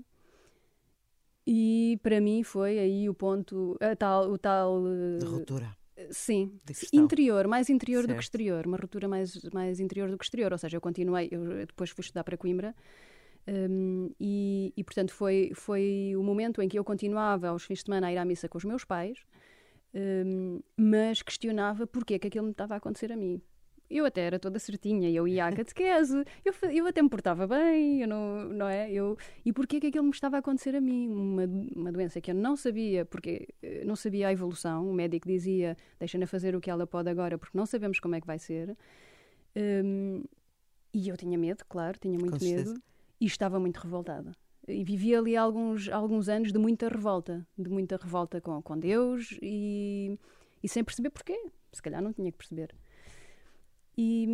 E 1.45 1.99
para 2.01 2.21
mim 2.21 2.43
foi 2.43 2.79
aí 2.79 3.09
o 3.09 3.13
ponto, 3.13 3.77
a 3.81 3.95
tal, 3.95 4.31
o 4.31 4.37
tal. 4.37 4.83
Uh, 4.83 5.17
de 5.19 5.25
ruptura. 5.25 5.77
Sim, 6.09 6.59
interior, 6.91 7.47
mais 7.47 7.69
interior 7.69 8.01
certo. 8.01 8.09
do 8.09 8.15
que 8.15 8.23
exterior, 8.23 8.65
uma 8.65 8.77
ruptura 8.77 9.07
mais, 9.07 9.37
mais 9.53 9.79
interior 9.79 10.09
do 10.09 10.17
que 10.17 10.23
exterior. 10.23 10.51
Ou 10.51 10.57
seja, 10.57 10.77
eu 10.77 10.81
continuei, 10.81 11.27
eu 11.29 11.65
depois 11.65 11.91
fui 11.91 12.01
estudar 12.01 12.23
para 12.23 12.37
Coimbra 12.37 12.73
um, 13.47 14.11
e, 14.19 14.73
e, 14.77 14.83
portanto, 14.83 15.13
foi, 15.13 15.51
foi 15.55 16.13
o 16.15 16.23
momento 16.23 16.61
em 16.61 16.69
que 16.69 16.77
eu 16.77 16.83
continuava 16.83 17.49
aos 17.49 17.63
fins 17.63 17.79
de 17.79 17.85
semana 17.85 18.07
a 18.07 18.13
ir 18.13 18.17
à 18.17 18.25
missa 18.25 18.47
com 18.47 18.57
os 18.57 18.63
meus 18.63 18.85
pais, 18.85 19.19
um, 19.93 20.61
mas 20.77 21.21
questionava 21.21 21.87
porque 21.87 22.13
é 22.15 22.19
que 22.19 22.27
aquilo 22.27 22.45
me 22.45 22.51
estava 22.51 22.75
a 22.75 22.77
acontecer 22.77 23.11
a 23.11 23.15
mim. 23.15 23.41
Eu 23.89 24.05
até 24.05 24.21
era 24.21 24.39
toda 24.39 24.57
certinha, 24.57 25.09
eu 25.09 25.27
ia 25.27 25.45
à 25.45 25.51
catequese, 25.51 26.23
eu, 26.45 26.53
eu 26.71 26.87
até 26.87 27.01
me 27.01 27.09
portava 27.09 27.45
bem, 27.47 28.01
eu 28.01 28.07
não, 28.07 28.45
não 28.45 28.69
é? 28.69 28.89
Eu, 28.91 29.17
e 29.43 29.51
porquê 29.51 29.77
é 29.77 29.79
que 29.81 29.87
aquilo 29.87 30.05
me 30.05 30.11
estava 30.11 30.37
a 30.37 30.39
acontecer 30.39 30.75
a 30.75 30.81
mim? 30.81 31.09
Uma, 31.09 31.43
uma 31.75 31.91
doença 31.91 32.21
que 32.21 32.31
eu 32.31 32.35
não 32.35 32.55
sabia, 32.55 33.03
porque 33.05 33.49
eh, 33.61 33.83
não 33.83 33.95
sabia 33.95 34.29
a 34.29 34.31
evolução, 34.31 34.89
o 34.89 34.93
médico 34.93 35.27
dizia, 35.27 35.75
deixa-na 35.99 36.25
fazer 36.25 36.55
o 36.55 36.61
que 36.61 36.69
ela 36.69 36.87
pode 36.87 37.09
agora, 37.09 37.37
porque 37.37 37.57
não 37.57 37.65
sabemos 37.65 37.99
como 37.99 38.15
é 38.15 38.21
que 38.21 38.27
vai 38.27 38.39
ser. 38.39 38.77
Um, 39.57 40.23
e 40.93 41.09
eu 41.09 41.17
tinha 41.17 41.37
medo, 41.37 41.65
claro, 41.67 41.97
tinha 41.99 42.17
muito 42.17 42.41
medo 42.41 42.81
e 43.21 43.25
estava 43.27 43.59
muito 43.59 43.77
revoltada. 43.77 44.35
E 44.67 44.83
vivi 44.83 45.15
ali 45.15 45.37
alguns, 45.37 45.87
alguns 45.89 46.27
anos 46.27 46.51
de 46.51 46.57
muita 46.57 46.89
revolta, 46.89 47.47
de 47.57 47.69
muita 47.69 47.97
revolta 47.97 48.41
com, 48.41 48.59
com 48.61 48.77
Deus 48.77 49.37
e, 49.41 50.17
e 50.63 50.67
sem 50.67 50.83
perceber 50.83 51.11
porquê. 51.11 51.39
Se 51.71 51.81
calhar 51.81 52.01
não 52.01 52.11
tinha 52.11 52.31
que 52.31 52.37
perceber. 52.37 52.75
E, 53.97 54.27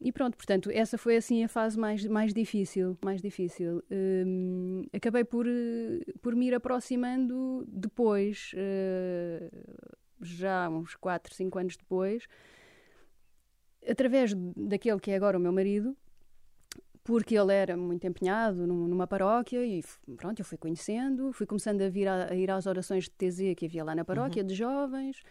e, 0.00 0.12
pronto, 0.12 0.36
portanto, 0.36 0.70
essa 0.72 0.96
foi 0.96 1.16
assim 1.16 1.44
a 1.44 1.48
fase 1.48 1.78
mais, 1.78 2.04
mais 2.06 2.32
difícil. 2.32 2.96
Mais 3.04 3.20
difícil. 3.20 3.82
Um, 3.90 4.84
acabei 4.92 5.24
por, 5.24 5.46
por 6.20 6.34
me 6.34 6.46
ir 6.46 6.54
aproximando 6.54 7.64
depois, 7.68 8.52
uh, 8.54 9.50
já 10.20 10.68
uns 10.70 10.94
4, 10.96 11.34
5 11.34 11.58
anos 11.58 11.76
depois, 11.76 12.26
através 13.86 14.32
daquele 14.56 15.00
que 15.00 15.10
é 15.10 15.16
agora 15.16 15.36
o 15.36 15.40
meu 15.40 15.52
marido, 15.52 15.96
porque 17.04 17.36
ele 17.36 17.52
era 17.52 17.76
muito 17.76 18.06
empenhado 18.06 18.66
numa 18.66 19.06
paróquia 19.06 19.64
e 19.64 19.82
pronto, 20.16 20.40
eu 20.40 20.44
fui 20.44 20.56
conhecendo, 20.56 21.32
fui 21.32 21.46
começando 21.46 21.82
a, 21.82 21.88
vir 21.88 22.06
a, 22.06 22.30
a 22.30 22.34
ir 22.34 22.50
às 22.50 22.66
orações 22.66 23.04
de 23.04 23.10
TZ 23.10 23.54
que 23.56 23.66
havia 23.66 23.84
lá 23.84 23.94
na 23.94 24.04
paróquia, 24.04 24.42
uhum. 24.42 24.46
de 24.46 24.54
jovens, 24.54 25.22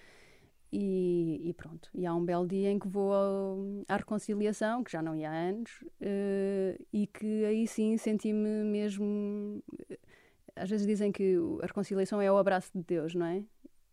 e, 0.71 1.41
e, 1.43 1.53
pronto. 1.53 1.89
E 1.93 2.05
há 2.05 2.13
um 2.13 2.23
belo 2.23 2.47
dia 2.47 2.71
em 2.71 2.79
que 2.79 2.87
vou 2.87 3.13
ao, 3.13 3.57
à 3.87 3.97
reconciliação, 3.97 4.83
que 4.83 4.91
já 4.91 5.01
não 5.01 5.15
ia 5.15 5.29
há 5.29 5.33
anos, 5.33 5.81
uh, 5.81 6.85
e 6.93 7.07
que 7.07 7.45
aí 7.45 7.67
sim 7.67 7.97
senti-me 7.97 8.63
mesmo. 8.63 9.61
Às 10.55 10.69
vezes 10.69 10.87
dizem 10.87 11.11
que 11.11 11.35
a 11.61 11.65
reconciliação 11.65 12.21
é 12.21 12.31
o 12.31 12.37
abraço 12.37 12.71
de 12.73 12.83
Deus, 12.83 13.13
não 13.13 13.25
é? 13.25 13.43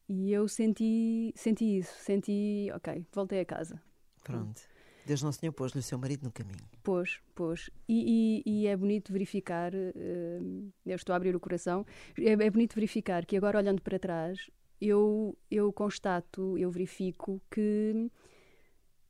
E 0.08 0.32
eu 0.32 0.48
senti, 0.48 1.32
senti 1.36 1.78
isso, 1.78 1.94
senti, 1.98 2.70
ok, 2.74 3.04
voltei 3.12 3.40
a 3.40 3.44
casa. 3.44 3.80
Pronto. 4.22 4.62
Deus 5.08 5.22
não 5.22 5.32
Senhor 5.32 5.52
pôs-lhe 5.52 5.80
o 5.80 5.82
seu 5.82 5.98
marido 5.98 6.24
no 6.24 6.30
caminho. 6.30 6.58
Pôs, 6.82 7.18
pôs. 7.34 7.70
E, 7.88 8.42
e, 8.44 8.62
e 8.62 8.66
é 8.66 8.76
bonito 8.76 9.10
verificar, 9.10 9.72
uh, 9.74 10.72
eu 10.84 10.96
estou 10.96 11.14
a 11.14 11.16
abrir 11.16 11.34
o 11.34 11.40
coração, 11.40 11.86
é, 12.18 12.32
é, 12.32 12.50
bonito 12.50 12.74
verificar 12.74 13.24
que 13.24 13.34
agora 13.34 13.56
olhando 13.56 13.80
para 13.80 13.98
trás, 13.98 14.50
eu, 14.78 15.34
eu 15.50 15.72
constato, 15.72 16.58
eu 16.58 16.70
verifico 16.70 17.40
que 17.50 18.10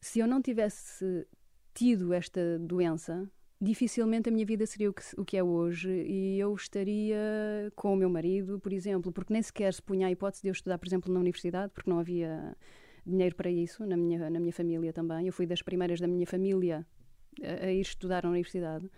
se 0.00 0.20
eu 0.20 0.28
não 0.28 0.40
tivesse 0.40 1.26
tido 1.74 2.12
esta 2.12 2.60
doença, 2.60 3.28
dificilmente 3.60 4.28
a 4.28 4.32
minha 4.32 4.46
vida 4.46 4.66
seria 4.66 4.90
o 4.90 4.94
que, 4.94 5.02
o 5.16 5.24
que 5.24 5.36
é 5.36 5.42
hoje 5.42 5.90
e 5.90 6.38
eu 6.38 6.54
estaria 6.54 7.72
com 7.74 7.92
o 7.92 7.96
meu 7.96 8.08
marido, 8.08 8.60
por 8.60 8.72
exemplo, 8.72 9.10
porque 9.10 9.32
nem 9.32 9.42
sequer 9.42 9.74
se 9.74 9.82
punha 9.82 10.06
a 10.06 10.12
hipótese 10.12 10.42
de 10.42 10.48
eu 10.48 10.52
estudar, 10.52 10.78
por 10.78 10.86
exemplo, 10.86 11.12
na 11.12 11.18
universidade, 11.18 11.72
porque 11.72 11.90
não 11.90 11.98
havia 11.98 12.56
dinheiro 13.08 13.34
para 13.34 13.50
isso, 13.50 13.84
na 13.86 13.96
minha, 13.96 14.30
na 14.30 14.38
minha 14.40 14.52
família 14.52 14.92
também. 14.92 15.26
Eu 15.26 15.32
fui 15.32 15.46
das 15.46 15.62
primeiras 15.62 16.00
da 16.00 16.06
minha 16.06 16.26
família 16.26 16.86
a, 17.42 17.66
a 17.66 17.72
ir 17.72 17.80
estudar 17.80 18.24
na 18.24 18.30
universidade. 18.30 18.90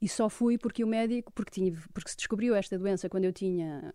E 0.00 0.08
só 0.08 0.28
fui 0.28 0.58
porque 0.58 0.82
o 0.82 0.86
médico, 0.86 1.32
porque, 1.32 1.50
tinha, 1.50 1.72
porque 1.94 2.10
se 2.10 2.16
descobriu 2.16 2.54
esta 2.54 2.78
doença 2.78 3.08
quando 3.08 3.24
eu 3.24 3.32
tinha, 3.32 3.94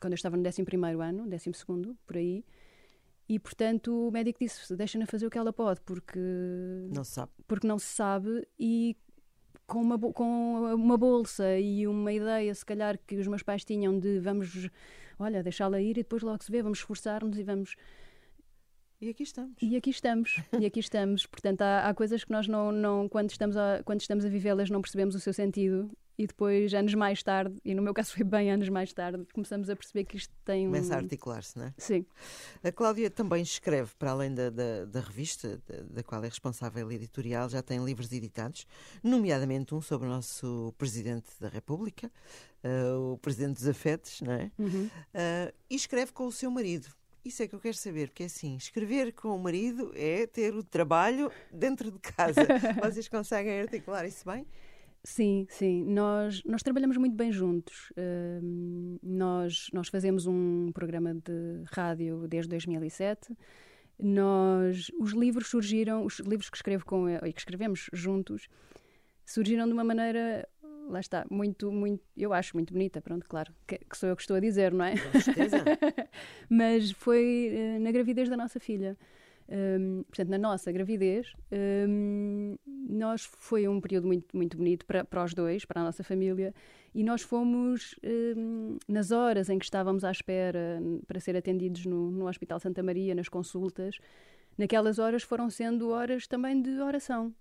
quando 0.00 0.12
eu 0.12 0.16
estava 0.16 0.36
no 0.36 0.46
11 0.46 0.62
ano, 1.00 1.28
12, 1.28 1.96
por 2.06 2.16
aí, 2.16 2.44
e 3.26 3.38
portanto 3.38 4.08
o 4.08 4.10
médico 4.10 4.38
disse: 4.38 4.76
deixa-na 4.76 5.06
fazer 5.06 5.26
o 5.26 5.30
que 5.30 5.38
ela 5.38 5.52
pode, 5.52 5.80
porque 5.80 6.20
não 6.90 7.04
sabe. 7.04 7.32
Porque 7.46 7.66
não 7.66 7.78
se 7.78 7.86
sabe 7.86 8.46
e 8.58 8.96
com 9.66 9.80
uma, 9.80 9.98
com 9.98 10.74
uma 10.74 10.96
bolsa 10.98 11.58
e 11.58 11.86
uma 11.86 12.12
ideia, 12.12 12.54
se 12.54 12.64
calhar, 12.64 12.98
que 13.06 13.16
os 13.16 13.26
meus 13.26 13.42
pais 13.42 13.64
tinham 13.64 13.98
de 13.98 14.18
vamos, 14.20 14.68
olha, 15.18 15.42
deixá-la 15.42 15.80
ir 15.80 15.92
e 15.92 16.02
depois 16.02 16.22
logo 16.22 16.42
se 16.42 16.52
vê, 16.52 16.62
vamos 16.62 16.78
esforçar-nos 16.78 17.38
e 17.38 17.42
vamos. 17.42 17.76
E 19.00 19.08
aqui 19.08 19.22
estamos. 19.22 19.56
E 19.60 19.76
aqui 19.76 19.90
estamos, 19.90 20.40
e 20.58 20.66
aqui 20.66 20.80
estamos. 20.80 21.26
Portanto, 21.28 21.62
há, 21.62 21.88
há 21.88 21.94
coisas 21.94 22.24
que 22.24 22.30
nós 22.30 22.48
não, 22.48 22.72
não 22.72 23.08
quando, 23.08 23.30
estamos 23.30 23.56
a, 23.56 23.82
quando 23.84 24.00
estamos 24.00 24.24
a 24.24 24.28
vivê-las, 24.28 24.70
não 24.70 24.80
percebemos 24.80 25.14
o 25.14 25.20
seu 25.20 25.32
sentido. 25.32 25.90
E 26.16 26.28
depois, 26.28 26.72
anos 26.72 26.94
mais 26.94 27.24
tarde, 27.24 27.56
e 27.64 27.74
no 27.74 27.82
meu 27.82 27.92
caso 27.92 28.12
foi 28.12 28.22
bem 28.22 28.48
anos 28.52 28.68
mais 28.68 28.92
tarde, 28.92 29.26
começamos 29.34 29.68
a 29.68 29.74
perceber 29.74 30.04
que 30.04 30.16
isto 30.16 30.32
tem 30.44 30.68
um. 30.68 30.70
Começa 30.70 30.94
a 30.94 30.98
articular-se, 30.98 31.58
não 31.58 31.66
é? 31.66 31.74
Sim. 31.76 32.06
A 32.62 32.70
Cláudia 32.70 33.10
também 33.10 33.42
escreve, 33.42 33.90
para 33.98 34.12
além 34.12 34.32
da, 34.32 34.48
da, 34.48 34.84
da 34.84 35.00
revista, 35.00 35.60
da, 35.66 35.82
da, 35.82 36.02
qual 36.04 36.22
é 36.22 36.28
responsável 36.28 36.90
editorial, 36.92 37.48
já 37.48 37.62
tem 37.62 37.84
livros 37.84 38.12
editados, 38.12 38.64
nomeadamente 39.02 39.74
um 39.74 39.80
sobre 39.80 40.06
o 40.06 40.10
nosso 40.10 40.72
Presidente 40.78 41.30
da 41.40 41.48
República, 41.48 42.08
uh, 42.62 43.14
o 43.14 43.18
Presidente 43.18 43.54
dos 43.54 43.66
Afetos, 43.66 44.20
não 44.20 44.34
é? 44.34 44.52
Uhum. 44.56 44.86
Uh, 44.86 45.52
e 45.68 45.74
escreve 45.74 46.12
com 46.12 46.26
o 46.26 46.32
seu 46.32 46.48
marido. 46.48 46.86
Isso 47.24 47.42
é 47.42 47.48
que 47.48 47.54
eu 47.54 47.60
quero 47.60 47.76
saber, 47.76 48.08
porque 48.08 48.24
é 48.24 48.26
assim, 48.26 48.54
escrever 48.56 49.12
com 49.12 49.28
o 49.28 49.38
marido 49.38 49.90
é 49.94 50.26
ter 50.26 50.54
o 50.54 50.62
trabalho 50.62 51.30
dentro 51.50 51.90
de 51.90 51.98
casa. 51.98 52.42
Vocês 52.84 53.08
conseguem 53.08 53.60
articular 53.60 54.04
isso 54.04 54.24
bem? 54.26 54.46
Sim, 55.02 55.46
sim. 55.48 55.84
Nós, 55.84 56.42
nós 56.44 56.62
trabalhamos 56.62 56.98
muito 56.98 57.16
bem 57.16 57.32
juntos. 57.32 57.90
Uh, 57.92 58.98
nós, 59.02 59.68
nós 59.72 59.88
fazemos 59.88 60.26
um 60.26 60.70
programa 60.72 61.14
de 61.14 61.62
rádio 61.72 62.28
desde 62.28 62.50
2007. 62.50 63.34
Nós, 63.98 64.90
os 64.98 65.12
livros 65.12 65.48
surgiram, 65.48 66.04
os 66.04 66.18
livros 66.20 66.50
que 66.50 66.56
escrevo 66.56 66.84
com 66.84 67.08
e 67.08 67.32
que 67.32 67.40
escrevemos 67.40 67.88
juntos, 67.92 68.48
surgiram 69.24 69.66
de 69.66 69.72
uma 69.72 69.84
maneira 69.84 70.46
lá 70.88 71.00
está, 71.00 71.26
muito, 71.30 71.70
muito, 71.70 72.02
eu 72.16 72.32
acho 72.32 72.56
muito 72.56 72.72
bonita, 72.72 73.00
pronto, 73.00 73.26
claro, 73.28 73.52
que, 73.66 73.78
que 73.78 73.96
sou 73.96 74.08
eu 74.08 74.16
que 74.16 74.22
estou 74.22 74.36
a 74.36 74.40
dizer, 74.40 74.72
não 74.72 74.84
é? 74.84 74.96
Com 74.98 75.20
certeza. 75.20 75.56
Mas 76.48 76.90
foi 76.92 77.50
uh, 77.52 77.80
na 77.80 77.90
gravidez 77.90 78.28
da 78.28 78.36
nossa 78.36 78.60
filha. 78.60 78.96
Um, 79.46 80.04
portanto, 80.04 80.28
na 80.30 80.38
nossa 80.38 80.72
gravidez, 80.72 81.32
um, 81.86 82.56
nós 82.66 83.28
foi 83.38 83.68
um 83.68 83.80
período 83.80 84.06
muito, 84.06 84.34
muito 84.34 84.56
bonito 84.56 84.86
para, 84.86 85.04
para 85.04 85.22
os 85.22 85.34
dois, 85.34 85.64
para 85.64 85.82
a 85.82 85.84
nossa 85.84 86.02
família, 86.02 86.54
e 86.94 87.04
nós 87.04 87.22
fomos 87.22 87.94
um, 88.36 88.78
nas 88.88 89.10
horas 89.10 89.50
em 89.50 89.58
que 89.58 89.64
estávamos 89.64 90.04
à 90.04 90.10
espera 90.10 90.80
para 91.06 91.20
ser 91.20 91.36
atendidos 91.36 91.84
no, 91.84 92.10
no 92.10 92.28
Hospital 92.28 92.58
Santa 92.58 92.82
Maria, 92.82 93.14
nas 93.14 93.28
consultas, 93.28 93.98
naquelas 94.56 94.98
horas 94.98 95.22
foram 95.22 95.50
sendo 95.50 95.90
horas 95.90 96.26
também 96.26 96.62
de 96.62 96.80
oração. 96.80 97.34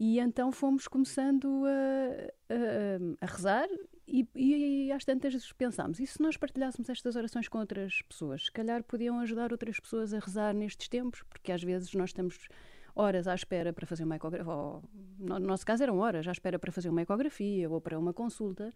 E 0.00 0.20
então 0.20 0.52
fomos 0.52 0.86
começando 0.86 1.64
a, 1.66 2.54
a, 2.54 3.26
a 3.26 3.26
rezar 3.26 3.68
e, 4.06 4.26
e, 4.34 4.92
às 4.92 5.04
tantas 5.04 5.52
pensámos, 5.52 6.00
e 6.00 6.06
se 6.06 6.22
nós 6.22 6.36
partilhássemos 6.36 6.88
estas 6.88 7.16
orações 7.16 7.48
com 7.48 7.58
outras 7.58 8.00
pessoas? 8.02 8.46
Se 8.46 8.52
calhar 8.52 8.82
podiam 8.84 9.18
ajudar 9.18 9.52
outras 9.52 9.78
pessoas 9.78 10.14
a 10.14 10.18
rezar 10.18 10.54
nestes 10.54 10.88
tempos, 10.88 11.22
porque 11.28 11.52
às 11.52 11.62
vezes 11.62 11.92
nós 11.94 12.10
estamos 12.10 12.48
horas 12.94 13.28
à 13.28 13.34
espera 13.34 13.72
para 13.72 13.86
fazer 13.86 14.04
uma 14.04 14.16
ecografia, 14.16 14.50
ou, 14.50 14.82
no 15.18 15.38
nosso 15.40 15.66
caso 15.66 15.82
eram 15.82 15.98
horas 15.98 16.26
à 16.26 16.32
espera 16.32 16.58
para 16.58 16.72
fazer 16.72 16.88
uma 16.88 17.02
ecografia 17.02 17.68
ou 17.68 17.80
para 17.80 17.98
uma 17.98 18.14
consulta, 18.14 18.72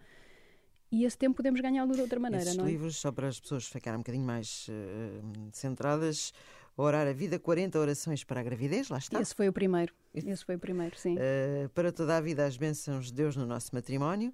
e 0.93 1.07
esse 1.07 1.17
tempo 1.17 1.37
podemos 1.37 1.59
ganhá-lo 1.63 1.95
de 1.95 2.03
outra 2.03 2.21
maneira, 2.21 2.45
Esses 2.45 2.57
não 2.57 2.67
é? 2.67 2.69
livros, 2.69 2.97
só 2.97 3.11
para 3.11 3.27
as 3.27 3.41
pessoas 3.41 3.67
ficarem 3.67 3.97
um 3.97 4.03
bocadinho 4.03 4.27
mais 4.27 4.69
uh, 4.69 5.49
centradas, 5.51 6.35
Orar 6.77 7.07
a 7.07 7.13
Vida, 7.13 7.39
40 7.39 7.79
orações 7.79 8.25
para 8.25 8.41
a 8.41 8.43
gravidez, 8.43 8.89
lá 8.89 8.99
está. 8.99 9.21
Esse 9.21 9.35
foi 9.35 9.49
o 9.49 9.53
primeiro, 9.53 9.93
esse 10.15 10.45
foi 10.45 10.57
o 10.57 10.59
primeiro, 10.59 10.97
sim. 10.97 11.17
Uh, 11.17 11.69
para 11.71 11.93
toda 11.93 12.17
a 12.17 12.21
vida, 12.21 12.47
as 12.47 12.57
bênçãos 12.57 13.07
de 13.07 13.13
Deus 13.13 13.37
no 13.37 13.45
nosso 13.45 13.75
matrimónio 13.75 14.33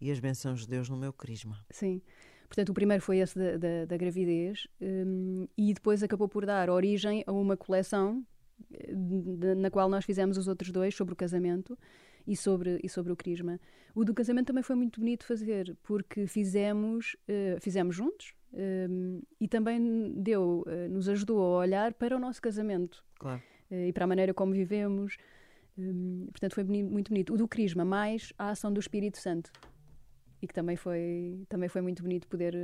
e 0.00 0.10
as 0.10 0.20
bênçãos 0.20 0.60
de 0.60 0.68
Deus 0.68 0.88
no 0.88 0.96
meu 0.96 1.12
crisma. 1.12 1.58
Sim. 1.70 2.00
Portanto, 2.48 2.70
o 2.70 2.74
primeiro 2.74 3.02
foi 3.02 3.18
esse 3.18 3.38
da, 3.38 3.56
da, 3.56 3.84
da 3.86 3.96
gravidez 3.96 4.66
um, 4.80 5.46
e 5.56 5.74
depois 5.74 6.02
acabou 6.02 6.28
por 6.28 6.46
dar 6.46 6.70
origem 6.70 7.24
a 7.26 7.32
uma 7.32 7.56
coleção 7.56 8.24
eh, 8.72 8.92
de, 8.94 9.54
na 9.54 9.70
qual 9.70 9.88
nós 9.88 10.04
fizemos 10.04 10.38
os 10.38 10.48
outros 10.48 10.70
dois 10.70 10.94
sobre 10.94 11.12
o 11.12 11.16
casamento 11.16 11.76
e 12.26 12.36
sobre, 12.36 12.80
e 12.82 12.88
sobre 12.88 13.12
o 13.12 13.16
crisma. 13.16 13.60
O 13.94 14.04
do 14.04 14.14
casamento 14.14 14.46
também 14.46 14.62
foi 14.62 14.76
muito 14.76 15.00
bonito 15.00 15.26
fazer, 15.26 15.76
porque 15.82 16.26
fizemos, 16.26 17.16
uh, 17.28 17.60
fizemos 17.60 17.96
juntos 17.96 18.32
um, 18.52 19.20
e 19.40 19.46
também 19.46 20.12
deu, 20.16 20.64
uh, 20.66 20.88
nos 20.90 21.08
ajudou 21.08 21.42
a 21.42 21.58
olhar 21.58 21.92
para 21.94 22.16
o 22.16 22.18
nosso 22.18 22.40
casamento 22.40 23.04
claro. 23.18 23.42
uh, 23.70 23.74
e 23.74 23.92
para 23.92 24.04
a 24.04 24.06
maneira 24.06 24.32
como 24.34 24.52
vivemos. 24.52 25.16
Um, 25.76 26.26
portanto, 26.30 26.54
foi 26.54 26.64
bonito, 26.64 26.90
muito 26.90 27.08
bonito. 27.10 27.34
O 27.34 27.36
do 27.36 27.46
crisma, 27.46 27.84
mais 27.84 28.32
a 28.38 28.50
ação 28.50 28.72
do 28.72 28.80
Espírito 28.80 29.18
Santo 29.18 29.50
e 30.40 30.46
que 30.46 30.54
também 30.54 30.76
foi, 30.76 31.44
também 31.48 31.68
foi 31.68 31.80
muito 31.80 32.02
bonito 32.02 32.28
poder, 32.28 32.54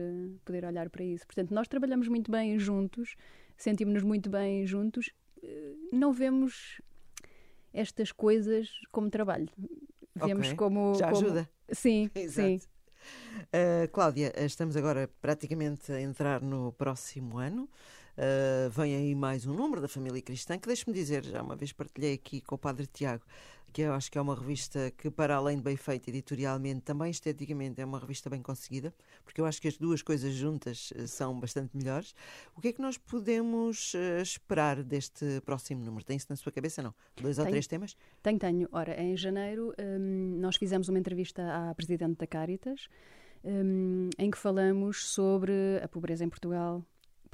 poder 0.45 0.65
olhar 0.65 0.89
para 0.89 1.05
isso. 1.05 1.27
Portanto, 1.27 1.53
nós 1.53 1.69
trabalhamos 1.69 2.09
muito 2.09 2.31
bem 2.31 2.59
juntos, 2.59 3.17
sentimos-nos 3.57 4.03
muito 4.03 4.31
bem 4.31 4.67
juntos, 4.67 5.11
eh, 5.43 5.75
não 5.93 6.13
vemos 6.13 6.81
estas 7.73 8.13
coisas 8.13 8.71
como 8.93 9.11
trabalho. 9.11 9.49
Vemos 10.15 10.47
okay. 10.47 10.57
como. 10.57 10.95
Já 10.95 11.11
como... 11.11 11.27
ajuda. 11.27 11.51
Sim, 11.71 12.09
sim. 12.29 12.61
Uh, 13.53 13.89
Cláudia, 13.93 14.33
estamos 14.45 14.77
agora 14.77 15.09
praticamente 15.21 15.93
a 15.93 16.01
entrar 16.01 16.41
no 16.41 16.73
próximo 16.73 17.39
ano. 17.39 17.69
Uh, 18.17 18.71
vem 18.71 18.95
aí 18.95 19.15
mais 19.15 19.45
um 19.45 19.53
número 19.53 19.81
da 19.81 19.89
família 19.89 20.23
cristã 20.23 20.57
que 20.57 20.69
deixe-me 20.69 20.95
dizer, 20.95 21.25
já 21.25 21.43
uma 21.43 21.57
vez 21.57 21.73
partilhei 21.73 22.15
aqui 22.15 22.41
com 22.41 22.55
o 22.55 22.59
Padre 22.59 22.87
Tiago, 22.87 23.25
que 23.75 23.83
eu 23.83 23.93
acho 23.93 24.09
que 24.09 24.17
é 24.17 24.21
uma 24.21 24.37
revista 24.37 24.93
que, 24.97 25.11
para 25.11 25.35
além 25.35 25.57
de 25.57 25.63
bem 25.65 25.77
feita 25.77 26.09
editorialmente, 26.09 26.83
também 26.83 27.11
esteticamente 27.11 27.81
é 27.81 27.85
uma 27.85 27.99
revista 27.99 28.31
bem 28.31 28.41
conseguida, 28.41 28.95
porque 29.25 29.41
eu 29.41 29.47
acho 29.47 29.61
que 29.61 29.67
as 29.67 29.77
duas 29.77 30.01
coisas 30.01 30.33
juntas 30.33 30.93
uh, 30.93 31.09
são 31.09 31.41
bastante 31.41 31.77
melhores. 31.77 32.15
O 32.55 32.61
que 32.61 32.69
é 32.69 32.73
que 32.73 32.81
nós 32.81 32.97
podemos 32.97 33.93
uh, 33.95 34.23
esperar 34.23 34.81
deste 34.81 35.41
próximo 35.45 35.85
número? 35.85 36.05
Tem 36.05 36.17
isso 36.17 36.29
na 36.31 36.37
sua 36.37 36.53
cabeça, 36.53 36.85
não? 36.85 36.95
Dois 37.21 37.35
tenho, 37.35 37.47
ou 37.47 37.51
três 37.51 37.67
temas? 37.67 37.97
Tenho, 38.23 38.39
tenho. 38.39 38.69
Ora, 38.71 38.95
em 39.03 39.17
janeiro 39.17 39.75
um, 39.77 40.39
nós 40.39 40.55
fizemos 40.55 40.89
uma 40.89 41.01
entrevista 41.01 41.43
à 41.43 41.75
Presidente 41.75 42.19
da 42.19 42.29
Caritas, 42.29 42.87
um, 43.43 44.09
em 44.17 44.31
que 44.31 44.39
falamos 44.39 45.05
sobre 45.05 45.53
a 45.83 45.89
pobreza 45.89 46.25
em 46.25 46.29
Portugal, 46.29 46.81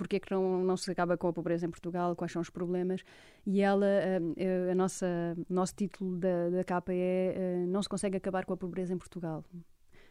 porque 0.00 0.16
é 0.16 0.18
que 0.18 0.30
não, 0.30 0.64
não 0.64 0.78
se 0.78 0.90
acaba 0.90 1.14
com 1.18 1.28
a 1.28 1.32
pobreza 1.32 1.66
em 1.66 1.70
Portugal, 1.70 2.16
quais 2.16 2.32
são 2.32 2.40
os 2.40 2.48
problemas. 2.48 3.02
E 3.44 3.60
ela, 3.60 3.84
a, 3.84 4.72
a 4.72 4.74
nossa, 4.74 5.36
nosso 5.46 5.74
título 5.74 6.16
da, 6.16 6.48
da 6.48 6.64
capa 6.64 6.90
é 6.94 7.66
Não 7.68 7.82
se 7.82 7.88
consegue 7.88 8.16
acabar 8.16 8.46
com 8.46 8.54
a 8.54 8.56
pobreza 8.56 8.94
em 8.94 8.96
Portugal. 8.96 9.44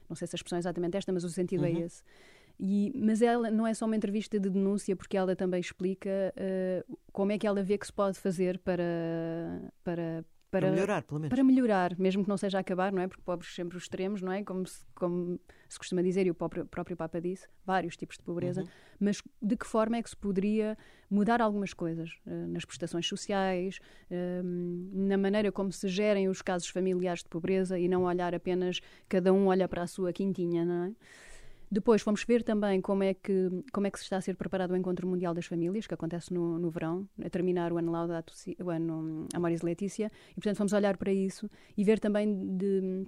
Não 0.07 0.15
sei 0.15 0.27
se 0.27 0.35
a 0.35 0.37
expressão 0.37 0.57
é 0.57 0.59
exatamente 0.59 0.95
esta, 0.95 1.11
mas 1.11 1.23
o 1.23 1.29
sentido 1.29 1.65
é 1.65 1.71
uhum. 1.71 1.77
é 1.77 1.81
esse. 1.81 2.03
E, 2.59 2.91
mas 2.95 3.23
ela 3.23 3.49
não 3.49 3.65
é 3.65 3.73
só 3.73 3.87
uma 3.87 3.95
entrevista 3.95 4.39
de 4.39 4.47
denúncia, 4.47 4.95
porque 4.95 5.17
ela 5.17 5.35
também 5.35 5.59
explica 5.59 6.31
uh, 6.37 6.97
como 7.11 7.31
é 7.31 7.39
que 7.39 7.47
ela 7.47 7.63
vê 7.63 7.75
que 7.75 7.87
se 7.87 7.93
pode 7.93 8.19
fazer 8.19 8.59
para, 8.59 8.83
para, 9.83 10.23
para, 10.51 10.67
para, 10.67 10.71
melhorar, 10.71 11.03
pelo 11.03 11.19
menos. 11.19 11.35
Para 11.35 11.43
melhorar, 11.43 11.99
mesmo 11.99 12.23
que 12.23 12.29
não 12.29 12.37
seja 12.37 12.59
acabar, 12.59 12.91
não 12.91 13.01
é? 13.01 13.07
Porque 13.07 13.21
pobres 13.23 13.53
sempre 13.53 13.77
os 13.77 13.83
extremos, 13.83 14.21
não 14.21 14.31
é? 14.31 14.43
Como 14.43 14.65
se, 14.65 14.83
como 14.95 15.39
se 15.67 15.77
costuma 15.77 16.01
dizer, 16.01 16.25
e 16.25 16.31
o 16.31 16.35
próprio, 16.35 16.65
próprio 16.65 16.97
Papa 16.97 17.21
disse, 17.21 17.47
vários 17.65 17.95
tipos 17.95 18.17
de 18.17 18.23
pobreza. 18.23 18.61
Uhum. 18.61 18.67
Mas 18.99 19.21
de 19.41 19.55
que 19.55 19.65
forma 19.65 19.97
é 19.97 20.03
que 20.03 20.09
se 20.09 20.17
poderia 20.17 20.77
mudar 21.09 21.41
algumas 21.41 21.73
coisas 21.73 22.11
uh, 22.25 22.47
nas 22.47 22.65
prestações 22.65 23.07
sociais, 23.07 23.79
uh, 24.09 24.43
na 24.93 25.17
maneira 25.17 25.51
como 25.51 25.71
se 25.71 25.87
gerem 25.87 26.27
os 26.27 26.41
casos 26.41 26.69
familiares 26.69 27.23
de 27.23 27.29
pobreza 27.29 27.77
e 27.77 27.87
não 27.87 28.03
olhar 28.03 28.33
apenas 28.33 28.79
cada 29.07 29.31
um 29.31 29.47
olha 29.47 29.67
para 29.67 29.83
a 29.83 29.87
sua 29.87 30.11
quintinha, 30.11 30.65
não 30.65 30.85
é? 30.85 30.91
Depois 31.71 32.01
fomos 32.01 32.23
ver 32.23 32.43
também 32.43 32.81
como 32.81 33.03
é 33.03 33.13
que, 33.13 33.49
como 33.71 33.85
é 33.85 33.91
que 33.91 33.99
se 33.99 34.03
está 34.03 34.17
a 34.17 34.21
ser 34.21 34.35
preparado 34.35 34.71
o 34.71 34.75
Encontro 34.75 35.07
Mundial 35.07 35.33
das 35.33 35.45
Famílias, 35.45 35.85
que 35.85 35.93
acontece 35.93 36.33
no, 36.33 36.57
no 36.57 36.69
verão, 36.69 37.07
a 37.23 37.29
terminar 37.29 37.71
o 37.71 37.77
ano 37.77 37.91
Laudato 37.91 38.33
o 38.63 38.69
ano 38.69 39.27
Amoris 39.33 39.61
Letícia, 39.61 40.11
e 40.31 40.35
portanto 40.35 40.57
fomos 40.57 40.73
olhar 40.73 40.97
para 40.97 41.13
isso 41.13 41.47
e 41.77 41.83
ver 41.83 41.99
também 41.99 42.57
de 42.57 43.05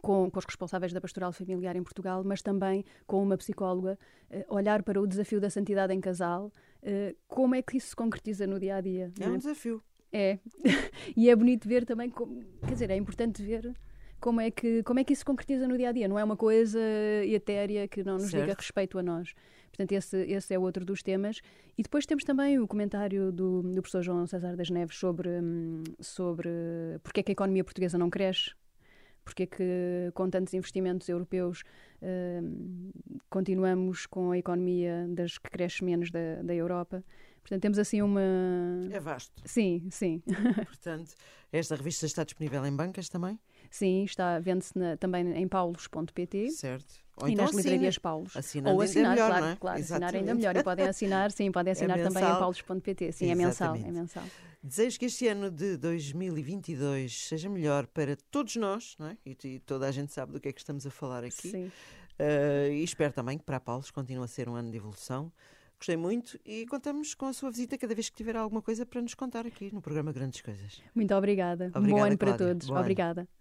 com, 0.00 0.30
com, 0.30 0.38
os 0.38 0.44
responsáveis 0.46 0.92
da 0.92 1.00
pastoral 1.00 1.30
familiar 1.32 1.76
em 1.76 1.82
Portugal, 1.82 2.24
mas 2.24 2.40
também 2.40 2.84
com 3.06 3.22
uma 3.22 3.36
psicóloga, 3.36 3.98
uh, 4.30 4.54
olhar 4.54 4.82
para 4.82 5.00
o 5.00 5.06
desafio 5.06 5.40
da 5.40 5.50
santidade 5.50 5.92
em 5.92 6.00
casal, 6.00 6.50
uh, 6.82 7.16
como 7.28 7.54
é 7.54 7.60
que 7.60 7.76
isso 7.76 7.88
se 7.88 7.96
concretiza 7.96 8.46
no 8.46 8.58
dia 8.58 8.76
a 8.76 8.80
dia. 8.80 9.12
É, 9.20 9.24
é? 9.24 9.28
um 9.28 9.36
desafio. 9.36 9.82
É. 10.12 10.38
e 11.16 11.28
é 11.28 11.36
bonito 11.36 11.68
ver 11.68 11.84
também, 11.84 12.10
como, 12.10 12.42
quer 12.60 12.72
dizer, 12.72 12.90
é 12.90 12.96
importante 12.96 13.42
ver 13.42 13.74
como 14.20 14.40
é 14.40 14.50
que 14.50 14.82
como 14.82 15.00
é 15.00 15.04
que 15.04 15.12
isso 15.12 15.20
se 15.20 15.24
concretiza 15.24 15.66
no 15.66 15.76
dia 15.76 15.88
a 15.88 15.92
dia 15.92 16.06
não 16.06 16.18
é 16.18 16.24
uma 16.24 16.36
coisa 16.36 16.78
etérea 17.24 17.88
que 17.88 18.04
não 18.04 18.14
nos 18.14 18.30
certo. 18.30 18.44
diga 18.44 18.54
respeito 18.56 18.98
a 18.98 19.02
nós. 19.02 19.32
Portanto 19.70 19.92
esse 19.92 20.16
esse 20.16 20.54
é 20.54 20.58
outro 20.58 20.84
dos 20.84 21.02
temas. 21.02 21.40
E 21.76 21.82
depois 21.82 22.06
temos 22.06 22.24
também 22.24 22.58
o 22.58 22.68
comentário 22.68 23.32
do, 23.32 23.62
do 23.62 23.82
professor 23.82 24.02
João 24.02 24.26
César 24.26 24.56
das 24.56 24.70
Neves 24.70 24.96
sobre 24.96 25.28
hum, 25.28 25.82
sobre 25.98 26.50
porque 27.02 27.20
é 27.20 27.22
que 27.22 27.32
a 27.32 27.34
economia 27.34 27.64
portuguesa 27.64 27.96
não 27.98 28.10
cresce 28.10 28.50
porque 29.24 29.44
é 29.44 29.46
que 29.46 30.10
com 30.14 30.28
tantos 30.28 30.54
investimentos 30.54 31.08
europeus 31.08 31.62
uh, 32.02 32.92
continuamos 33.28 34.06
com 34.06 34.32
a 34.32 34.38
economia 34.38 35.06
das 35.08 35.38
que 35.38 35.50
cresce 35.50 35.84
menos 35.84 36.10
da, 36.10 36.42
da 36.42 36.54
Europa 36.54 37.04
Portanto, 37.50 37.62
temos 37.62 37.78
assim 37.80 38.00
uma. 38.00 38.20
É 38.92 39.00
vasto. 39.00 39.32
Sim, 39.44 39.88
sim. 39.90 40.22
Portanto, 40.66 41.14
esta 41.52 41.74
revista 41.74 42.06
está 42.06 42.22
disponível 42.22 42.64
em 42.64 42.72
bancas 42.72 43.08
também? 43.08 43.40
Sim, 43.68 44.04
está, 44.04 44.38
vende-se 44.38 44.72
também 45.00 45.32
em 45.36 45.48
paulos.pt. 45.48 46.50
Certo. 46.52 46.94
Ou 47.16 47.28
e 47.28 47.32
então 47.32 47.46
nas 47.46 47.54
livrarias 47.56 47.98
Paulos. 47.98 48.36
Assinando 48.36 48.76
Ou 48.76 48.82
assinar, 48.82 49.10
melhor, 49.10 49.28
claro, 49.28 49.46
é? 49.46 49.56
claro 49.56 49.80
assinar 49.80 50.14
ainda 50.14 50.32
melhor. 50.32 50.56
E 50.56 50.62
podem 50.62 50.86
assinar, 50.86 51.32
sim, 51.32 51.50
podem 51.50 51.70
é 51.70 51.72
assinar 51.72 51.98
é 51.98 52.04
também 52.04 52.22
em 52.22 52.38
paulos.pt. 52.38 53.12
Sim, 53.12 53.30
é 53.30 53.34
mensal, 53.34 53.74
é 53.74 53.90
mensal. 53.90 54.24
Desejo 54.62 55.00
que 55.00 55.06
este 55.06 55.26
ano 55.26 55.50
de 55.50 55.76
2022 55.76 57.26
seja 57.26 57.48
melhor 57.48 57.88
para 57.88 58.16
todos 58.30 58.54
nós, 58.54 58.94
não 58.96 59.08
é? 59.08 59.16
E, 59.26 59.36
e 59.44 59.58
toda 59.58 59.88
a 59.88 59.90
gente 59.90 60.12
sabe 60.12 60.32
do 60.32 60.40
que 60.40 60.48
é 60.48 60.52
que 60.52 60.60
estamos 60.60 60.86
a 60.86 60.90
falar 60.90 61.24
aqui. 61.24 61.50
Sim. 61.50 61.64
Uh, 61.64 62.70
e 62.70 62.84
espero 62.84 63.12
também 63.12 63.36
que 63.36 63.44
para 63.44 63.56
a 63.56 63.60
Paulos 63.60 63.90
continue 63.90 64.24
a 64.24 64.28
ser 64.28 64.48
um 64.48 64.54
ano 64.54 64.70
de 64.70 64.76
evolução. 64.76 65.32
Gostei 65.80 65.96
muito 65.96 66.38
e 66.44 66.66
contamos 66.66 67.14
com 67.14 67.24
a 67.24 67.32
sua 67.32 67.50
visita 67.50 67.78
cada 67.78 67.94
vez 67.94 68.10
que 68.10 68.16
tiver 68.16 68.36
alguma 68.36 68.60
coisa 68.60 68.84
para 68.84 69.00
nos 69.00 69.14
contar 69.14 69.46
aqui 69.46 69.72
no 69.72 69.80
programa 69.80 70.12
Grandes 70.12 70.42
Coisas. 70.42 70.82
Muito 70.94 71.14
obrigada. 71.14 71.72
obrigada 71.74 71.88
Bom 71.88 72.04
ano 72.04 72.18
Cláudia. 72.18 72.18
para 72.18 72.36
todos. 72.36 72.68
Bom 72.68 72.78
obrigada. 72.78 73.22
Ano. 73.22 73.39